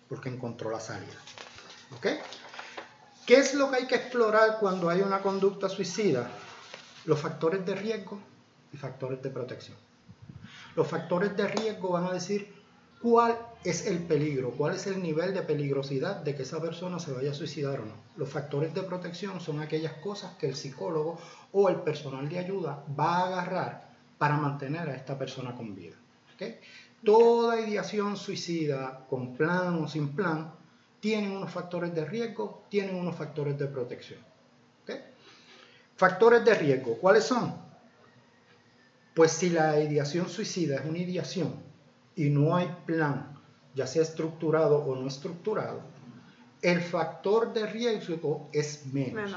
porque 0.08 0.29
encontró 0.29 0.69
la 0.69 0.79
salida. 0.79 1.17
¿Ok? 1.97 2.05
¿Qué 3.25 3.38
es 3.38 3.55
lo 3.55 3.71
que 3.71 3.77
hay 3.77 3.88
que 3.88 3.95
explorar 3.95 4.60
cuando 4.60 4.91
hay 4.91 5.01
una 5.01 5.23
conducta 5.23 5.69
suicida? 5.69 6.29
Los 7.05 7.19
factores 7.19 7.65
de 7.65 7.73
riesgo 7.73 8.19
y 8.71 8.77
factores 8.77 9.23
de 9.23 9.31
protección. 9.31 9.75
Los 10.75 10.88
factores 10.88 11.36
de 11.36 11.47
riesgo 11.47 11.89
van 11.89 12.05
a 12.05 12.12
decir 12.12 12.54
cuál 13.05 13.37
es 13.63 13.85
el 13.85 13.99
peligro, 13.99 14.49
cuál 14.49 14.73
es 14.73 14.87
el 14.87 14.99
nivel 14.99 15.31
de 15.31 15.43
peligrosidad 15.43 16.23
de 16.23 16.33
que 16.33 16.41
esa 16.41 16.59
persona 16.59 16.97
se 16.97 17.13
vaya 17.13 17.29
a 17.29 17.35
suicidar 17.35 17.79
o 17.81 17.85
no. 17.85 17.93
Los 18.17 18.27
factores 18.29 18.73
de 18.73 18.81
protección 18.81 19.39
son 19.39 19.59
aquellas 19.59 19.93
cosas 19.93 20.33
que 20.39 20.47
el 20.47 20.55
psicólogo 20.55 21.19
o 21.51 21.69
el 21.69 21.75
personal 21.81 22.27
de 22.27 22.39
ayuda 22.39 22.83
va 22.99 23.19
a 23.19 23.27
agarrar 23.27 23.91
para 24.17 24.37
mantener 24.37 24.89
a 24.89 24.95
esta 24.95 25.19
persona 25.19 25.55
con 25.55 25.75
vida. 25.75 25.95
Toda 27.03 27.61
ideación 27.61 28.17
suicida, 28.17 29.05
con 29.07 29.37
plan 29.37 29.83
o 29.83 29.87
sin 29.87 30.15
plan, 30.15 30.55
tiene 30.99 31.29
unos 31.29 31.51
factores 31.51 31.93
de 31.93 32.05
riesgo, 32.05 32.63
tienen 32.69 32.95
unos 32.95 33.15
factores 33.15 33.55
de 33.59 33.67
protección. 33.67 34.19
Factores 35.95 36.43
de 36.43 36.55
riesgo, 36.55 36.97
¿cuáles 36.97 37.23
son? 37.23 37.53
Pues 39.13 39.31
si 39.31 39.51
la 39.51 39.79
ideación 39.79 40.27
suicida 40.27 40.77
es 40.77 40.85
una 40.85 40.97
ideación 40.97 41.74
y 42.15 42.30
no 42.30 42.56
hay 42.56 42.73
plan, 42.86 43.38
ya 43.73 43.88
sea 43.88 44.04
estructurado 44.04 44.78
o 44.78 44.95
no 44.95 45.08
estructurado, 45.08 45.82
el 46.62 46.82
factor 46.82 47.54
de 47.54 47.67
riesgo 47.67 48.49
es 48.51 48.86
menos. 48.88 49.36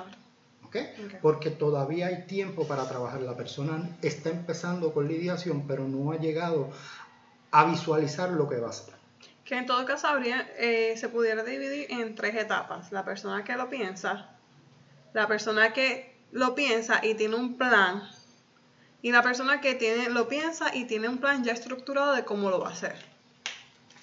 Porque 1.23 1.51
todavía 1.51 2.09
hay 2.09 2.27
tiempo 2.27 2.67
para 2.67 2.87
trabajar. 2.89 3.23
La 3.23 3.37
persona 3.37 3.97
está 4.03 4.31
empezando 4.31 4.93
con 4.93 5.07
la 5.07 5.15
ideación, 5.15 5.67
pero 5.67 5.89
no 5.89 6.13
ha 6.13 6.17
llegado 6.17 6.71
a 7.51 7.65
visualizar 7.65 8.31
lo 8.31 8.49
que 8.49 8.57
va 8.57 8.69
a 8.69 8.71
hacer. 8.71 8.95
Que 9.45 9.57
en 9.57 9.65
todo 9.65 9.85
caso 9.87 10.09
habría, 10.09 10.47
eh, 10.59 10.95
se 10.99 11.09
pudiera 11.09 11.43
dividir 11.43 11.87
en 11.91 12.15
tres 12.15 12.35
etapas. 12.35 12.93
La 12.93 13.05
persona 13.05 13.45
que 13.45 13.57
lo 13.57 13.71
piensa, 13.71 14.31
la 15.15 15.27
persona 15.27 15.73
que 15.73 16.15
lo 16.33 16.55
piensa 16.55 17.01
y 17.03 17.15
tiene 17.15 17.37
un 17.37 17.57
plan 17.57 18.03
y 19.03 19.13
la 19.13 19.23
persona 19.23 19.61
que 19.61 19.75
tiene, 19.75 20.09
lo 20.11 20.29
piensa 20.29 20.75
y 20.75 20.85
tiene 20.85 21.09
un 21.09 21.19
plan 21.19 21.45
ya 21.45 21.53
estructurado 21.53 22.15
de 22.15 22.25
cómo 22.25 22.51
lo 22.51 22.61
va 22.61 22.69
a 22.69 22.73
hacer. 22.73 22.97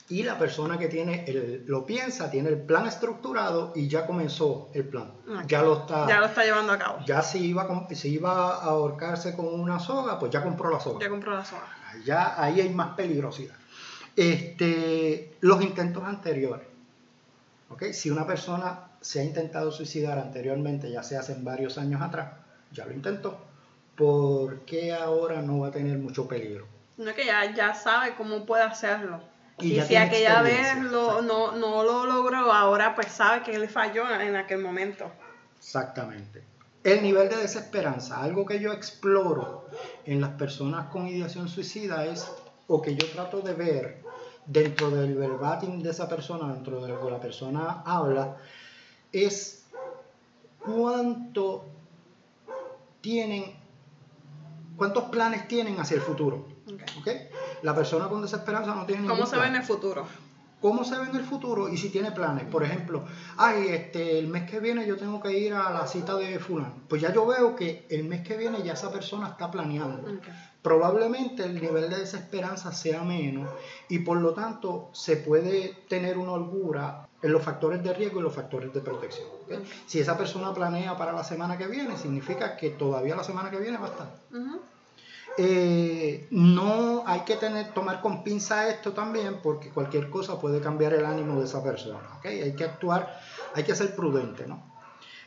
Y 0.08 0.22
la 0.22 0.38
persona 0.38 0.78
que 0.78 0.88
tiene 0.88 1.26
el, 1.26 1.64
lo 1.66 1.86
piensa, 1.86 2.30
tiene 2.30 2.50
el 2.50 2.62
plan 2.62 2.86
estructurado 2.86 3.74
y 3.76 3.88
ya 3.88 4.06
comenzó 4.06 4.70
el 4.74 4.88
plan. 4.88 5.12
Ya 5.48 5.64
lo 5.64 5.80
está. 5.80 6.08
Ya 6.08 6.20
lo 6.20 6.28
está 6.28 6.44
llevando 6.44 6.74
a 6.74 6.78
cabo. 6.78 7.00
Ya 7.08 7.24
si 7.24 7.40
iba, 7.40 7.88
si 7.92 8.10
iba 8.10 8.32
a 8.32 8.64
ahorcarse 8.66 9.36
con 9.36 9.48
una 9.48 9.80
soga, 9.80 10.20
pues 10.20 10.32
ya 10.32 10.44
compró 10.44 10.70
la 10.70 10.80
soga. 10.80 11.00
Ya 11.02 11.10
compró 11.10 11.36
la 11.36 11.44
soga. 11.44 11.68
Ya 12.06 12.42
ahí 12.42 12.62
hay 12.62 12.70
más 12.70 12.96
peligrosidad. 12.96 13.56
Este, 14.16 15.36
los 15.42 15.62
intentos 15.64 16.04
anteriores. 16.04 16.68
¿ok? 17.70 17.86
Si 17.92 18.10
una 18.10 18.28
persona 18.28 18.92
se 19.02 19.22
ha 19.22 19.24
intentado 19.24 19.72
suicidar 19.72 20.20
anteriormente, 20.20 20.92
ya 20.92 21.04
se 21.04 21.18
hace 21.18 21.36
varios 21.40 21.78
años 21.78 22.02
atrás, 22.02 22.34
ya 22.72 22.86
lo 22.86 22.94
intentó, 22.94 23.40
¿por 23.96 24.62
qué 24.62 24.94
ahora 24.94 25.42
no 25.42 25.60
va 25.60 25.68
a 25.68 25.72
tener 25.72 25.98
mucho 25.98 26.28
peligro? 26.28 26.68
No 26.98 27.10
es 27.10 27.16
que 27.16 27.26
ya, 27.26 27.54
ya 27.54 27.74
sabe 27.74 28.16
cómo 28.16 28.46
puede 28.46 28.64
hacerlo. 28.64 29.22
Y 29.60 29.80
si 29.82 29.96
aquella 29.96 30.42
vez 30.42 30.78
lo, 30.82 31.22
no, 31.22 31.54
no 31.54 31.84
lo 31.84 32.06
logró, 32.06 32.52
ahora 32.52 32.94
pues 32.94 33.08
sabe 33.08 33.44
que 33.44 33.56
él 33.56 33.70
falló 33.70 34.10
en 34.20 34.36
aquel 34.36 34.60
momento. 34.60 35.10
Exactamente. 35.58 36.44
El 36.84 37.02
nivel 37.02 37.30
de 37.30 37.38
desesperanza, 37.38 38.22
algo 38.22 38.46
que 38.46 38.60
yo 38.60 38.72
exploro 38.72 39.68
en 40.06 40.22
las 40.22 40.32
personas 40.32 40.88
con 40.90 41.08
ideación 41.08 41.48
suicida 41.48 42.06
es, 42.06 42.30
o 42.68 42.82
que 42.82 42.96
yo 42.96 43.08
trato 43.08 43.42
de 43.42 43.54
ver 43.54 44.04
dentro 44.46 44.92
del 44.92 45.16
verbatim 45.16 45.82
de 45.82 45.90
esa 45.90 46.08
persona, 46.08 46.54
dentro 46.54 46.82
de 46.82 46.90
lo 46.90 47.04
que 47.04 47.12
la 47.12 47.20
persona 47.20 47.82
habla, 47.86 48.38
es 49.12 49.66
cuánto 50.60 51.66
tienen, 53.02 53.56
cuántos 54.78 55.06
planes 55.06 55.48
tienen 55.48 55.80
hacia 55.80 55.96
el 55.96 56.02
futuro. 56.02 56.48
Ok. 56.68 56.82
¿ok? 57.00 57.08
La 57.64 57.74
persona 57.76 58.08
con 58.08 58.22
desesperanza 58.22 58.76
no 58.76 58.86
tiene 58.86 59.04
¿Cómo 59.04 59.16
ningún 59.16 59.30
se 59.30 59.36
ve 59.36 59.42
plan 59.42 59.56
en 59.56 59.62
el 59.62 59.68
futuro? 59.68 60.06
cómo 60.66 60.84
se 60.84 60.98
ve 60.98 61.06
en 61.08 61.16
el 61.16 61.24
futuro 61.24 61.70
y 61.70 61.78
si 61.78 61.90
tiene 61.90 62.12
planes. 62.12 62.46
Por 62.46 62.64
ejemplo, 62.64 63.04
ay, 63.38 63.68
este, 63.70 64.18
el 64.18 64.28
mes 64.28 64.50
que 64.50 64.60
viene 64.60 64.88
yo 64.88 64.98
tengo 64.98 65.22
que 65.22 65.38
ir 65.38 65.54
a 65.54 65.70
la 65.72 65.86
cita 65.86 66.16
de 66.16 66.40
fulano. 66.40 66.74
Pues 66.88 67.04
ya 67.04 67.14
yo 67.14 67.28
veo 67.28 67.56
que 67.56 67.86
el 67.90 68.06
mes 68.06 68.28
que 68.28 68.36
viene 68.36 68.64
ya 68.64 68.74
esa 68.74 68.92
persona 68.92 69.28
está 69.28 69.52
planeando. 69.52 70.08
Probablemente 70.64 71.44
el 71.44 71.62
nivel 71.62 71.88
de 71.92 72.00
desesperanza 72.00 72.72
sea 72.72 73.04
menos 73.04 73.48
y 73.90 74.00
por 74.00 74.18
lo 74.18 74.34
tanto 74.34 74.90
se 74.94 75.18
puede 75.18 75.84
tener 75.88 76.18
una 76.18 76.32
holgura 76.32 77.08
en 77.26 77.32
los 77.34 77.42
factores 77.42 77.84
de 77.84 77.94
riesgo 77.94 78.20
y 78.20 78.24
los 78.24 78.34
factores 78.34 78.72
de 78.74 78.80
protección. 78.82 79.28
Si 79.88 80.00
esa 80.00 80.18
persona 80.18 80.54
planea 80.54 80.96
para 80.96 81.12
la 81.12 81.24
semana 81.24 81.58
que 81.58 81.68
viene, 81.68 81.98
significa 81.98 82.56
que 82.56 82.70
todavía 82.70 83.16
la 83.16 83.24
semana 83.24 83.50
que 83.50 83.58
viene 83.58 83.78
va 83.78 83.88
a 83.88 83.90
estar. 83.90 84.10
Eh, 85.38 86.28
no 86.32 87.04
hay 87.06 87.22
que 87.22 87.36
tener, 87.36 87.74
tomar 87.74 88.00
con 88.02 88.24
pinza 88.24 88.70
esto 88.70 88.94
también 88.94 89.40
porque 89.44 89.70
cualquier 89.70 90.10
cosa 90.10 90.40
puede 90.40 90.62
cambiar 90.62 90.94
el 90.94 91.06
ánimo 91.06 91.40
de 91.40 91.46
esa 91.46 91.62
persona. 91.64 92.00
Hay 92.24 92.56
que 92.56 92.64
actuar, 92.64 93.20
hay 93.54 93.64
que 93.64 93.76
ser 93.76 93.96
prudente. 93.96 94.48
¿no? 94.48 94.64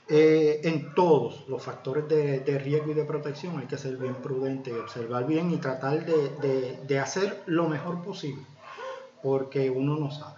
Eh, 0.09 0.61
en 0.65 0.95
todos 0.95 1.47
los 1.49 1.63
factores 1.63 2.09
de, 2.09 2.41
de 2.41 2.59
riesgo 2.59 2.93
y 2.93 2.95
de 2.95 3.05
protección 3.05 3.59
hay 3.59 3.67
que 3.67 3.77
ser 3.77 3.97
bien 3.99 4.15
prudente 4.15 4.71
y 4.71 4.75
observar 4.75 5.27
bien 5.27 5.51
y 5.51 5.59
tratar 5.59 6.07
de, 6.07 6.31
de- 6.41 6.79
de 6.87 6.99
hacer 6.99 7.43
lo 7.47 7.69
mejor 7.69 8.03
posible 8.03 8.43
porque 9.23 9.69
uno 9.69 9.97
no 9.99 10.11
sabe. 10.11 10.38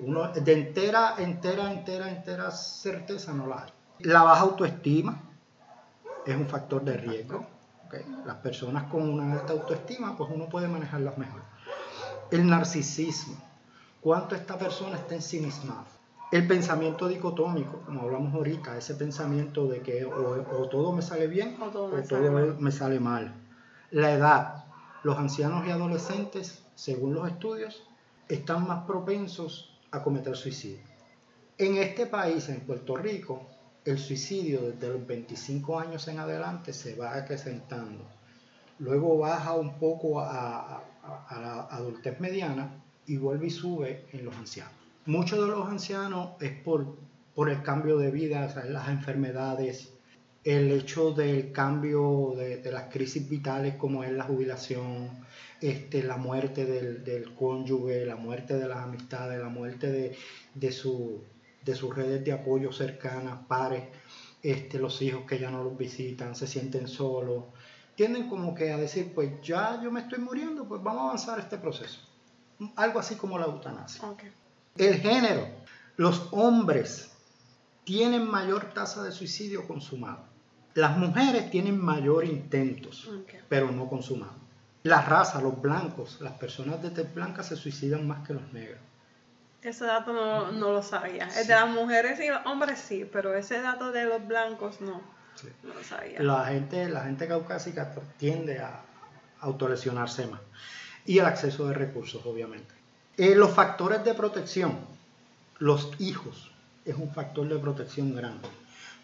Uno, 0.00 0.32
de 0.32 0.52
entera, 0.52 1.16
entera, 1.18 1.72
entera, 1.72 2.10
entera 2.10 2.50
certeza 2.50 3.32
no 3.32 3.46
la 3.46 3.64
hay. 3.64 3.70
La 4.00 4.22
baja 4.22 4.42
autoestima 4.42 5.20
es 6.26 6.36
un 6.36 6.46
factor 6.46 6.82
de 6.82 6.96
riesgo. 6.96 7.46
Las 8.24 8.36
personas 8.36 8.84
con 8.84 9.06
una 9.06 9.34
alta 9.34 9.52
autoestima, 9.52 10.16
pues 10.16 10.30
uno 10.32 10.48
puede 10.48 10.68
manejarlas 10.68 11.18
mejor. 11.18 11.42
El 12.30 12.46
narcisismo. 12.46 13.36
¿Cuánto 14.00 14.34
esta 14.34 14.58
persona 14.58 14.96
está 14.96 15.14
ensimismada? 15.14 15.84
El 16.32 16.46
pensamiento 16.46 17.06
dicotómico, 17.06 17.82
como 17.84 18.00
hablamos 18.00 18.32
ahorita, 18.32 18.78
ese 18.78 18.94
pensamiento 18.94 19.66
de 19.66 19.82
que 19.82 20.06
o, 20.06 20.46
o 20.58 20.68
todo 20.68 20.92
me 20.92 21.02
sale 21.02 21.26
bien 21.26 21.58
O 21.60 21.68
todo 21.68 22.02
sale 22.04 22.30
me 22.30 22.72
sale 22.72 22.98
mal. 22.98 23.34
La 23.90 24.12
edad. 24.12 24.64
Los 25.02 25.18
ancianos 25.18 25.66
y 25.66 25.70
adolescentes, 25.70 26.64
según 26.74 27.12
los 27.12 27.28
estudios, 27.28 27.82
están 28.34 28.66
más 28.66 28.84
propensos 28.86 29.78
a 29.90 30.02
cometer 30.02 30.34
suicidio. 30.34 30.80
En 31.58 31.76
este 31.76 32.06
país, 32.06 32.48
en 32.48 32.60
Puerto 32.60 32.96
Rico, 32.96 33.46
el 33.84 33.98
suicidio 33.98 34.62
desde 34.62 34.88
los 34.88 35.06
25 35.06 35.78
años 35.78 36.08
en 36.08 36.18
adelante 36.18 36.72
se 36.72 36.94
va 36.96 37.14
acrecentando. 37.14 38.04
Luego 38.78 39.18
baja 39.18 39.54
un 39.54 39.78
poco 39.78 40.20
a, 40.20 40.82
la 41.30 41.66
adultez 41.70 42.20
mediana 42.20 42.82
y 43.06 43.16
vuelve 43.18 43.48
y 43.48 43.50
sube 43.50 44.06
en 44.12 44.24
los 44.24 44.34
ancianos. 44.36 44.72
Muchos 45.04 45.40
de 45.40 45.48
los 45.48 45.68
ancianos 45.68 46.30
es 46.40 46.52
por, 46.62 46.96
el 47.48 47.62
cambio 47.62 47.98
de 47.98 48.10
vida, 48.10 48.50
o 48.50 48.68
las 48.70 48.88
enfermedades, 48.88 49.92
el 50.44 50.72
hecho 50.72 51.12
del 51.12 51.52
cambio 51.52 52.34
de, 52.36 52.56
de 52.58 52.72
las 52.72 52.92
crisis 52.92 53.28
vitales 53.28 53.76
como 53.76 54.02
es 54.02 54.10
la 54.12 54.24
jubilación, 54.24 55.10
este, 55.60 56.02
la 56.02 56.16
muerte 56.16 56.64
del, 56.66 57.04
del 57.04 57.34
cónyuge, 57.34 58.04
la 58.04 58.16
muerte 58.16 58.54
de 58.58 58.66
las 58.66 58.78
amistades, 58.78 59.40
la 59.40 59.48
muerte 59.48 59.90
de, 59.92 60.16
de, 60.54 60.72
su- 60.72 61.22
de 61.64 61.74
sus 61.76 61.94
redes 61.94 62.24
de 62.24 62.32
apoyo 62.32 62.72
cercanas, 62.72 63.46
pares, 63.46 63.84
este, 64.42 64.78
los 64.80 65.00
hijos 65.02 65.22
que 65.28 65.38
ya 65.38 65.50
no 65.50 65.62
los 65.62 65.78
visitan, 65.78 66.34
se 66.34 66.48
sienten 66.48 66.88
solos, 66.88 67.44
tienden 67.94 68.28
como 68.28 68.54
que 68.54 68.72
a 68.72 68.78
decir, 68.78 69.12
pues 69.14 69.30
ya 69.42 69.80
yo 69.80 69.92
me 69.92 70.00
estoy 70.00 70.18
muriendo, 70.18 70.66
pues 70.66 70.82
vamos 70.82 71.02
a 71.02 71.04
avanzar 71.04 71.38
este 71.38 71.58
proceso. 71.58 72.00
Algo 72.74 72.98
así 72.98 73.14
como 73.14 73.38
la 73.38 73.46
eutanasia. 73.46 74.04
El 74.76 74.94
género. 75.00 75.46
Los 75.96 76.28
hombres 76.32 77.12
tienen 77.84 78.28
mayor 78.28 78.72
tasa 78.74 79.02
de 79.04 79.12
suicidio 79.12 79.66
consumado. 79.68 80.31
Las 80.74 80.96
mujeres 80.96 81.50
tienen 81.50 81.78
mayor 81.80 82.24
intentos, 82.24 83.08
pero 83.48 83.70
no 83.70 83.88
consumado. 83.88 84.32
La 84.84 85.02
raza, 85.02 85.40
los 85.40 85.60
blancos, 85.60 86.18
las 86.20 86.32
personas 86.32 86.82
de 86.82 86.90
tez 86.90 87.12
blanca 87.14 87.42
se 87.42 87.56
suicidan 87.56 88.06
más 88.06 88.26
que 88.26 88.34
los 88.34 88.52
negros. 88.52 88.80
Ese 89.62 89.84
dato 89.84 90.12
no, 90.12 90.50
no 90.50 90.72
lo 90.72 90.82
sabía. 90.82 91.28
El 91.38 91.46
de 91.46 91.54
las 91.54 91.68
mujeres 91.68 92.18
y 92.18 92.28
los 92.28 92.44
hombres 92.46 92.80
sí, 92.80 93.08
pero 93.12 93.34
ese 93.34 93.60
dato 93.60 93.92
de 93.92 94.06
los 94.06 94.26
blancos 94.26 94.80
no, 94.80 95.00
Sí. 95.36 95.48
no 95.62 95.72
lo 95.74 95.84
sabía. 95.84 96.20
La 96.20 96.46
gente, 96.46 96.88
la 96.88 97.04
gente 97.04 97.28
caucásica 97.28 97.94
tiende 98.18 98.58
a 98.58 98.80
autolesionarse 99.40 100.26
más. 100.26 100.40
Y 101.06 101.18
el 101.18 101.26
acceso 101.26 101.68
de 101.68 101.74
recursos, 101.74 102.24
obviamente. 102.26 102.74
Eh, 103.16 103.34
los 103.34 103.52
factores 103.52 104.04
de 104.04 104.14
protección. 104.14 104.78
Los 105.58 105.90
hijos 106.00 106.50
es 106.84 106.96
un 106.96 107.12
factor 107.12 107.48
de 107.48 107.58
protección 107.58 108.16
grande. 108.16 108.48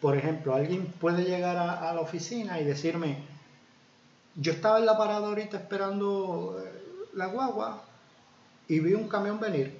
Por 0.01 0.17
ejemplo, 0.17 0.55
alguien 0.55 0.87
puede 0.87 1.25
llegar 1.25 1.57
a, 1.57 1.91
a 1.91 1.95
la 1.95 2.01
oficina 2.01 2.61
y 2.61 2.65
decirme, 2.65 3.19
yo 4.37 4.53
estaba 4.53 4.79
en 4.79 4.87
la 4.87 4.97
parada 4.97 5.27
ahorita 5.27 5.57
esperando 5.57 6.63
eh, 6.65 7.09
la 7.15 7.27
guagua 7.27 7.83
y 8.69 8.79
vi 8.81 8.95
un 8.95 9.09
camión 9.09 9.41
venir 9.41 9.77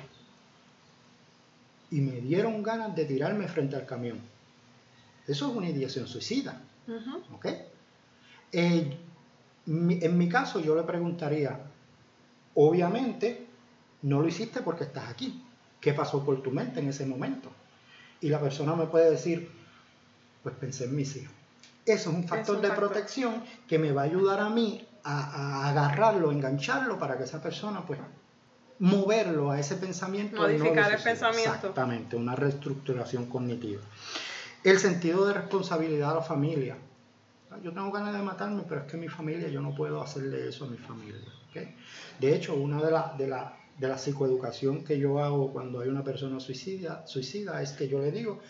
y 1.91 2.01
me 2.01 2.21
dieron 2.21 2.63
ganas 2.63 2.95
de 2.95 3.05
tirarme 3.05 3.49
frente 3.49 3.77
al 3.77 3.87
camión. 3.87 4.21
Eso 5.27 5.51
es 5.51 5.57
una 5.57 5.69
ideación 5.69 6.07
suicida. 6.07 6.61
¿ok? 7.35 7.47
Eh, 8.53 8.97
en 9.67 10.19
mi 10.19 10.29
caso 10.29 10.61
yo 10.61 10.75
le 10.75 10.83
preguntaría, 10.83 11.61
obviamente 12.55 13.47
no 14.03 14.21
lo 14.21 14.29
hiciste 14.29 14.63
porque 14.63 14.85
estás 14.85 15.09
aquí. 15.09 15.43
¿Qué 15.81 15.93
pasó 15.93 16.25
por 16.25 16.43
tu 16.43 16.51
mente 16.51 16.81
en 16.81 16.89
ese 16.89 17.07
momento? 17.07 17.51
Y 18.21 18.29
la 18.29 18.41
persona 18.41 18.75
me 18.75 18.87
puede 18.87 19.11
decir, 19.11 19.51
pues 20.43 20.55
pensé 20.57 20.85
en 20.85 20.97
mis 20.97 21.17
hijos. 21.17 21.35
Eso 21.85 22.11
es 22.11 22.17
un 22.17 22.29
factor 22.29 22.57
un 22.57 22.63
de 22.63 22.69
factor. 22.69 22.89
protección 22.89 23.43
que 23.67 23.79
me 23.79 23.93
va 23.93 24.03
a 24.03 24.05
ayudar 24.05 24.41
a 24.41 24.51
mí 24.51 24.87
a, 25.05 25.21
a 25.65 25.69
agarrarlo, 25.71 26.31
engancharlo 26.33 26.99
para 26.99 27.17
que 27.17 27.25
esa 27.25 27.41
persona 27.41 27.85
pues 27.87 27.99
moverlo 28.79 29.51
a 29.51 29.59
ese 29.59 29.77
pensamiento. 29.77 30.37
no 30.37 30.43
Modificar 30.43 30.93
el 30.93 31.03
pensamiento. 31.03 31.55
Exactamente, 31.55 32.17
una 32.17 32.37
reestructuración 32.37 33.27
cognitiva. 33.27 33.83
El 34.65 34.79
sentido 34.79 35.27
de 35.27 35.35
responsabilidad 35.35 36.13
a 36.13 36.15
la 36.17 36.23
familia. 36.23 36.77
Yo 37.63 37.73
tengo 37.73 37.91
ganas 37.91 38.13
de 38.13 38.23
matarme, 38.23 38.63
pero 38.69 38.83
es 38.83 38.91
que 38.91 38.97
mi 38.97 39.09
familia, 39.09 39.49
yo 39.49 39.61
no 39.61 39.75
puedo 39.75 40.03
hacerle 40.03 40.49
eso 40.49 40.67
a 40.67 40.69
mi 40.69 40.77
familia. 40.77 41.21
¿ok? 41.51 41.63
De 42.21 42.35
hecho, 42.35 42.55
una 42.55 42.83
de 42.83 42.91
las 42.91 43.17
de 43.17 43.27
la, 43.27 43.57
de 43.79 43.89
la 43.89 43.97
psicoeducación 43.97 44.85
que 44.85 44.99
yo 44.99 45.19
hago 45.19 45.53
cuando 45.53 45.81
hay 45.81 45.89
una 45.89 46.05
persona 46.05 46.39
suicida, 46.41 47.07
suicida 47.07 47.63
es 47.63 47.73
que 47.73 47.89
yo 47.89 48.01
le 48.01 48.13
digo 48.13 48.41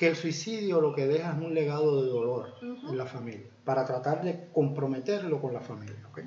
que 0.00 0.08
el 0.08 0.16
suicidio 0.16 0.80
lo 0.80 0.94
que 0.94 1.06
deja 1.06 1.32
es 1.32 1.36
un 1.36 1.52
legado 1.52 2.02
de 2.02 2.08
dolor 2.08 2.54
en 2.62 2.96
la 2.96 3.04
familia, 3.04 3.50
para 3.66 3.84
tratar 3.84 4.24
de 4.24 4.48
comprometerlo 4.50 5.42
con 5.42 5.52
la 5.52 5.60
familia. 5.60 6.06
¿ok? 6.10 6.20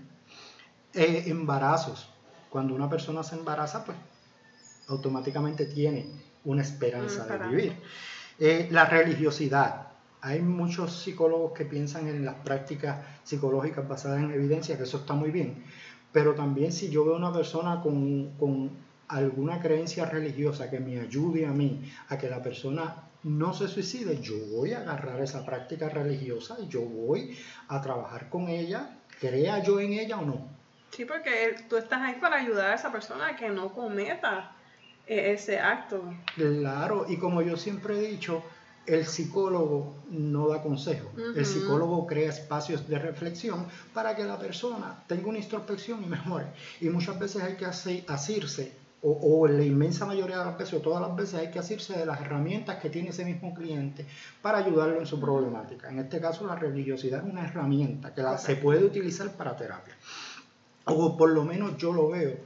Eh, 0.94 1.24
embarazos. 1.26 2.08
Cuando 2.52 2.76
una 2.76 2.88
persona 2.88 3.24
se 3.24 3.34
embaraza, 3.34 3.84
pues 3.84 3.98
automáticamente 4.90 5.66
tiene 5.66 6.06
una 6.46 6.62
esperanza 6.62 7.26
de 7.26 7.48
vivir. 7.48 7.82
Eh, 8.38 8.68
la 8.70 8.86
religiosidad. 8.86 9.88
Hay 10.22 10.44
muchos 10.44 10.96
psicólogos 11.02 11.54
que 11.54 11.66
piensan 11.66 12.08
en 12.08 12.24
las 12.24 12.36
prácticas 12.36 13.04
psicológicas 13.24 13.88
basadas 13.88 14.22
en 14.22 14.34
evidencia, 14.34 14.78
que 14.78 14.84
eso 14.84 14.98
está 14.98 15.16
muy 15.16 15.32
bien. 15.32 15.64
Pero 16.12 16.36
también 16.36 16.72
si 16.72 16.92
yo 16.92 17.06
veo 17.06 17.16
una 17.16 17.34
persona 17.34 17.82
con, 17.82 18.34
con 18.38 18.70
alguna 19.08 19.60
creencia 19.60 20.06
religiosa 20.06 20.70
que 20.70 20.80
me 20.80 21.00
ayude 21.00 21.48
a 21.48 21.52
mí 21.54 21.92
a 22.10 22.20
que 22.20 22.30
la 22.30 22.44
persona 22.44 23.10
no 23.24 23.54
se 23.54 23.68
suicide, 23.68 24.20
yo 24.22 24.36
voy 24.52 24.74
a 24.74 24.80
agarrar 24.80 25.22
esa 25.22 25.46
práctica 25.46 25.90
religiosa 25.90 26.58
y 26.62 26.68
yo 26.68 26.82
voy 26.82 27.38
a 27.68 27.82
trabajar 27.82 28.30
con 28.30 28.50
ella, 28.50 28.98
crea 29.20 29.64
yo 29.64 29.80
en 29.80 29.94
ella 29.94 30.20
o 30.20 30.26
no. 30.26 30.48
Sí, 30.92 31.06
porque 31.06 31.56
tú 31.70 31.78
estás 31.78 32.02
ahí 32.02 32.16
para 32.22 32.38
ayudar 32.38 32.72
a 32.72 32.76
esa 32.76 32.92
persona 32.92 33.30
a 33.30 33.36
que 33.36 33.50
no 33.50 33.74
cometa 33.74 34.52
eh, 35.08 35.34
ese 35.34 35.60
acto. 35.60 36.04
Claro, 36.36 37.06
y 37.10 37.18
como 37.18 37.42
yo 37.42 37.58
siempre 37.58 37.98
he 37.98 38.08
dicho, 38.10 38.44
el 38.86 39.06
psicólogo 39.06 39.96
no 40.10 40.50
da 40.50 40.62
consejo. 40.62 41.10
El 41.36 41.46
psicólogo 41.46 42.06
crea 42.06 42.30
espacios 42.30 42.88
de 42.88 43.00
reflexión 43.00 43.66
para 43.94 44.16
que 44.16 44.26
la 44.26 44.38
persona 44.38 45.04
tenga 45.08 45.30
una 45.30 45.40
introspección 45.40 46.04
y 46.04 46.08
mejore. 46.08 46.48
Y 46.82 46.90
muchas 46.90 47.18
veces 47.18 47.44
hay 47.44 47.56
que 47.56 47.66
asirse, 47.66 48.74
o, 49.04 49.12
o 49.12 49.48
en 49.48 49.58
la 49.58 49.66
inmensa 49.66 50.06
mayoría 50.06 50.40
de 50.40 50.46
las 50.46 50.58
veces, 50.58 50.74
o 50.76 50.82
todas 50.82 51.02
las 51.02 51.16
veces 51.16 51.36
hay 51.36 51.52
que 51.52 51.60
asirse 51.60 51.98
de 51.98 52.06
las 52.06 52.22
herramientas 52.22 52.78
que 52.78 52.90
tiene 52.90 53.10
ese 53.10 53.26
mismo 53.26 53.54
cliente 53.54 54.06
para 54.42 54.60
ayudarlo 54.60 55.00
en 55.00 55.06
su 55.06 55.20
problemática. 55.20 55.90
En 55.90 56.00
este 56.00 56.20
caso, 56.20 56.48
la 56.48 56.56
religiosidad 56.56 57.24
es 57.24 57.32
una 57.32 57.46
herramienta 57.46 58.14
que 58.14 58.24
se 58.38 58.56
puede 58.56 58.84
utilizar 58.86 59.30
para 59.34 59.56
terapia. 59.56 59.96
O 60.86 61.16
por 61.18 61.30
lo 61.30 61.44
menos 61.44 61.78
yo 61.78 61.94
lo 61.94 62.10
veo 62.10 62.38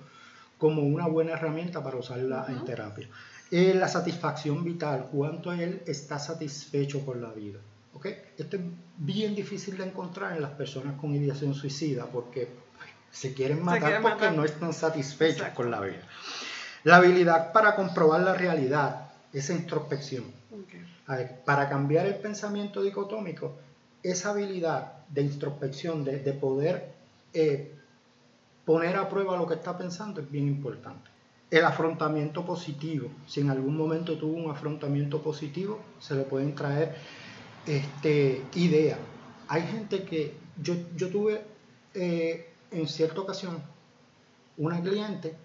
como 0.57 0.81
una 0.81 1.07
buena 1.07 1.33
herramienta 1.33 1.83
para 1.83 1.97
usarla 1.97 2.45
en 2.49 2.65
terapia. 2.65 3.07
Eh, 3.51 3.73
la 3.73 3.87
satisfacción 3.87 4.63
vital, 4.63 5.09
cuánto 5.11 5.53
él 5.53 5.81
está 5.85 6.19
satisfecho 6.19 7.05
con 7.05 7.21
la 7.21 7.31
vida. 7.31 7.59
¿okay? 7.93 8.15
Esto 8.37 8.57
es 8.57 8.63
bien 8.97 9.35
difícil 9.35 9.77
de 9.77 9.85
encontrar 9.85 10.35
en 10.35 10.41
las 10.41 10.51
personas 10.51 10.99
con 10.99 11.15
ideación 11.15 11.53
suicida 11.53 12.07
porque 12.07 12.49
se 13.11 13.33
quieren 13.33 13.63
matar 13.63 14.01
porque 14.01 14.31
no 14.31 14.43
están 14.43 14.73
satisfechos 14.73 15.49
con 15.49 15.71
la 15.71 15.81
vida. 15.81 16.01
La 16.83 16.97
habilidad 16.97 17.51
para 17.51 17.75
comprobar 17.75 18.21
la 18.21 18.33
realidad, 18.33 19.09
esa 19.33 19.53
introspección. 19.53 20.25
para 21.45 21.69
cambiar 21.69 22.05
el 22.05 22.15
pensamiento 22.15 22.81
dicotómico, 22.81 23.55
esa 24.03 24.31
habilidad 24.31 24.93
de 25.09 25.21
introspección, 25.21 26.03
de, 26.03 26.17
poder 26.33 26.93
eh, 27.33 27.73
poner 28.65 28.97
a 28.97 29.07
prueba 29.09 29.37
lo 29.37 29.47
que 29.47 29.55
está 29.55 29.77
pensando 29.77 30.21
es 30.21 30.29
bien 30.29 30.47
importante 30.47 31.09
el 31.49 31.63
afrontamiento 31.63 32.45
positivo. 32.45 33.09
Si 33.25 33.39
en 33.41 33.49
algún 33.49 33.77
momento 33.77 34.17
tuvo 34.17 34.33
un 34.33 34.51
afrontamiento 34.51 35.21
positivo, 35.21 35.79
se 35.99 36.15
le 36.15 36.23
pueden 36.23 36.55
traer 36.55 36.95
este, 37.65 38.43
ideas. 38.55 38.99
Hay 39.47 39.63
gente 39.63 40.03
que 40.03 40.33
yo, 40.61 40.75
yo 40.95 41.09
tuve 41.09 41.41
eh, 41.93 42.49
en 42.71 42.87
cierta 42.87 43.21
ocasión 43.21 43.61
una 44.57 44.81
cliente 44.81 45.35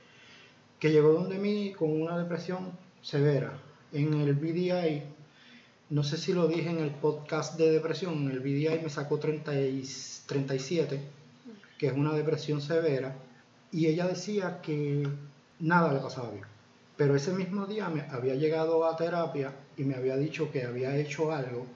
que 0.78 0.90
llegó 0.90 1.12
donde 1.12 1.38
mí 1.38 1.72
con 1.72 1.90
una 1.90 2.18
depresión 2.18 2.72
severa. 3.02 3.52
En 3.92 4.14
el 4.14 4.34
BDI, 4.34 5.02
no 5.90 6.02
sé 6.02 6.16
si 6.16 6.32
lo 6.32 6.48
dije 6.48 6.70
en 6.70 6.80
el 6.80 6.90
podcast 6.90 7.58
de 7.58 7.70
depresión, 7.70 8.14
en 8.14 8.30
el 8.30 8.40
BDI 8.40 8.80
me 8.82 8.88
sacó 8.88 9.18
30 9.18 9.54
y 9.60 9.84
37, 10.26 11.00
que 11.78 11.86
es 11.86 11.92
una 11.92 12.14
depresión 12.14 12.60
severa, 12.60 13.14
y 13.70 13.86
ella 13.86 14.06
decía 14.06 14.60
que 14.62 15.06
nada 15.60 15.92
le 15.92 16.00
pasaba 16.00 16.30
bien. 16.30 16.46
Pero 16.96 17.14
ese 17.14 17.32
mismo 17.32 17.66
día 17.66 17.88
me 17.88 18.02
había 18.10 18.34
llegado 18.34 18.86
a 18.86 18.96
terapia 18.96 19.52
y 19.76 19.84
me 19.84 19.94
había 19.94 20.16
dicho 20.16 20.50
que 20.50 20.64
había 20.64 20.96
hecho 20.96 21.32
algo 21.32 21.66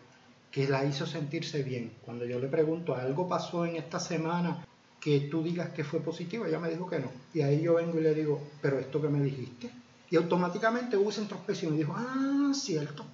que 0.51 0.69
la 0.69 0.85
hizo 0.85 1.07
sentirse 1.07 1.63
bien. 1.63 1.93
Cuando 2.05 2.25
yo 2.25 2.39
le 2.39 2.49
pregunto, 2.49 2.95
¿algo 2.95 3.29
pasó 3.29 3.67
en 3.67 3.77
esta 3.77 4.01
semana 4.01 4.66
que 5.01 5.21
tú 5.31 5.43
digas 5.43 5.71
que 5.71 5.85
fue 5.85 6.01
positivo? 6.01 6.47
Ella 6.47 6.59
me 6.59 6.71
dijo 6.71 6.89
que 6.89 6.99
no. 6.99 7.11
Y 7.35 7.43
ahí 7.43 7.63
yo 7.63 7.75
vengo 7.75 7.99
y 7.99 8.03
le 8.03 8.15
digo, 8.15 8.43
¿pero 8.61 8.79
esto 8.79 9.01
que 9.01 9.09
me 9.09 9.23
dijiste? 9.23 9.71
Y 10.11 10.17
automáticamente 10.17 10.97
hubo 10.97 11.11
esa 11.11 11.23
introspección 11.23 11.75
y 11.75 11.79
dijo, 11.79 11.95
ah, 11.97 12.53
cierto 12.55 13.05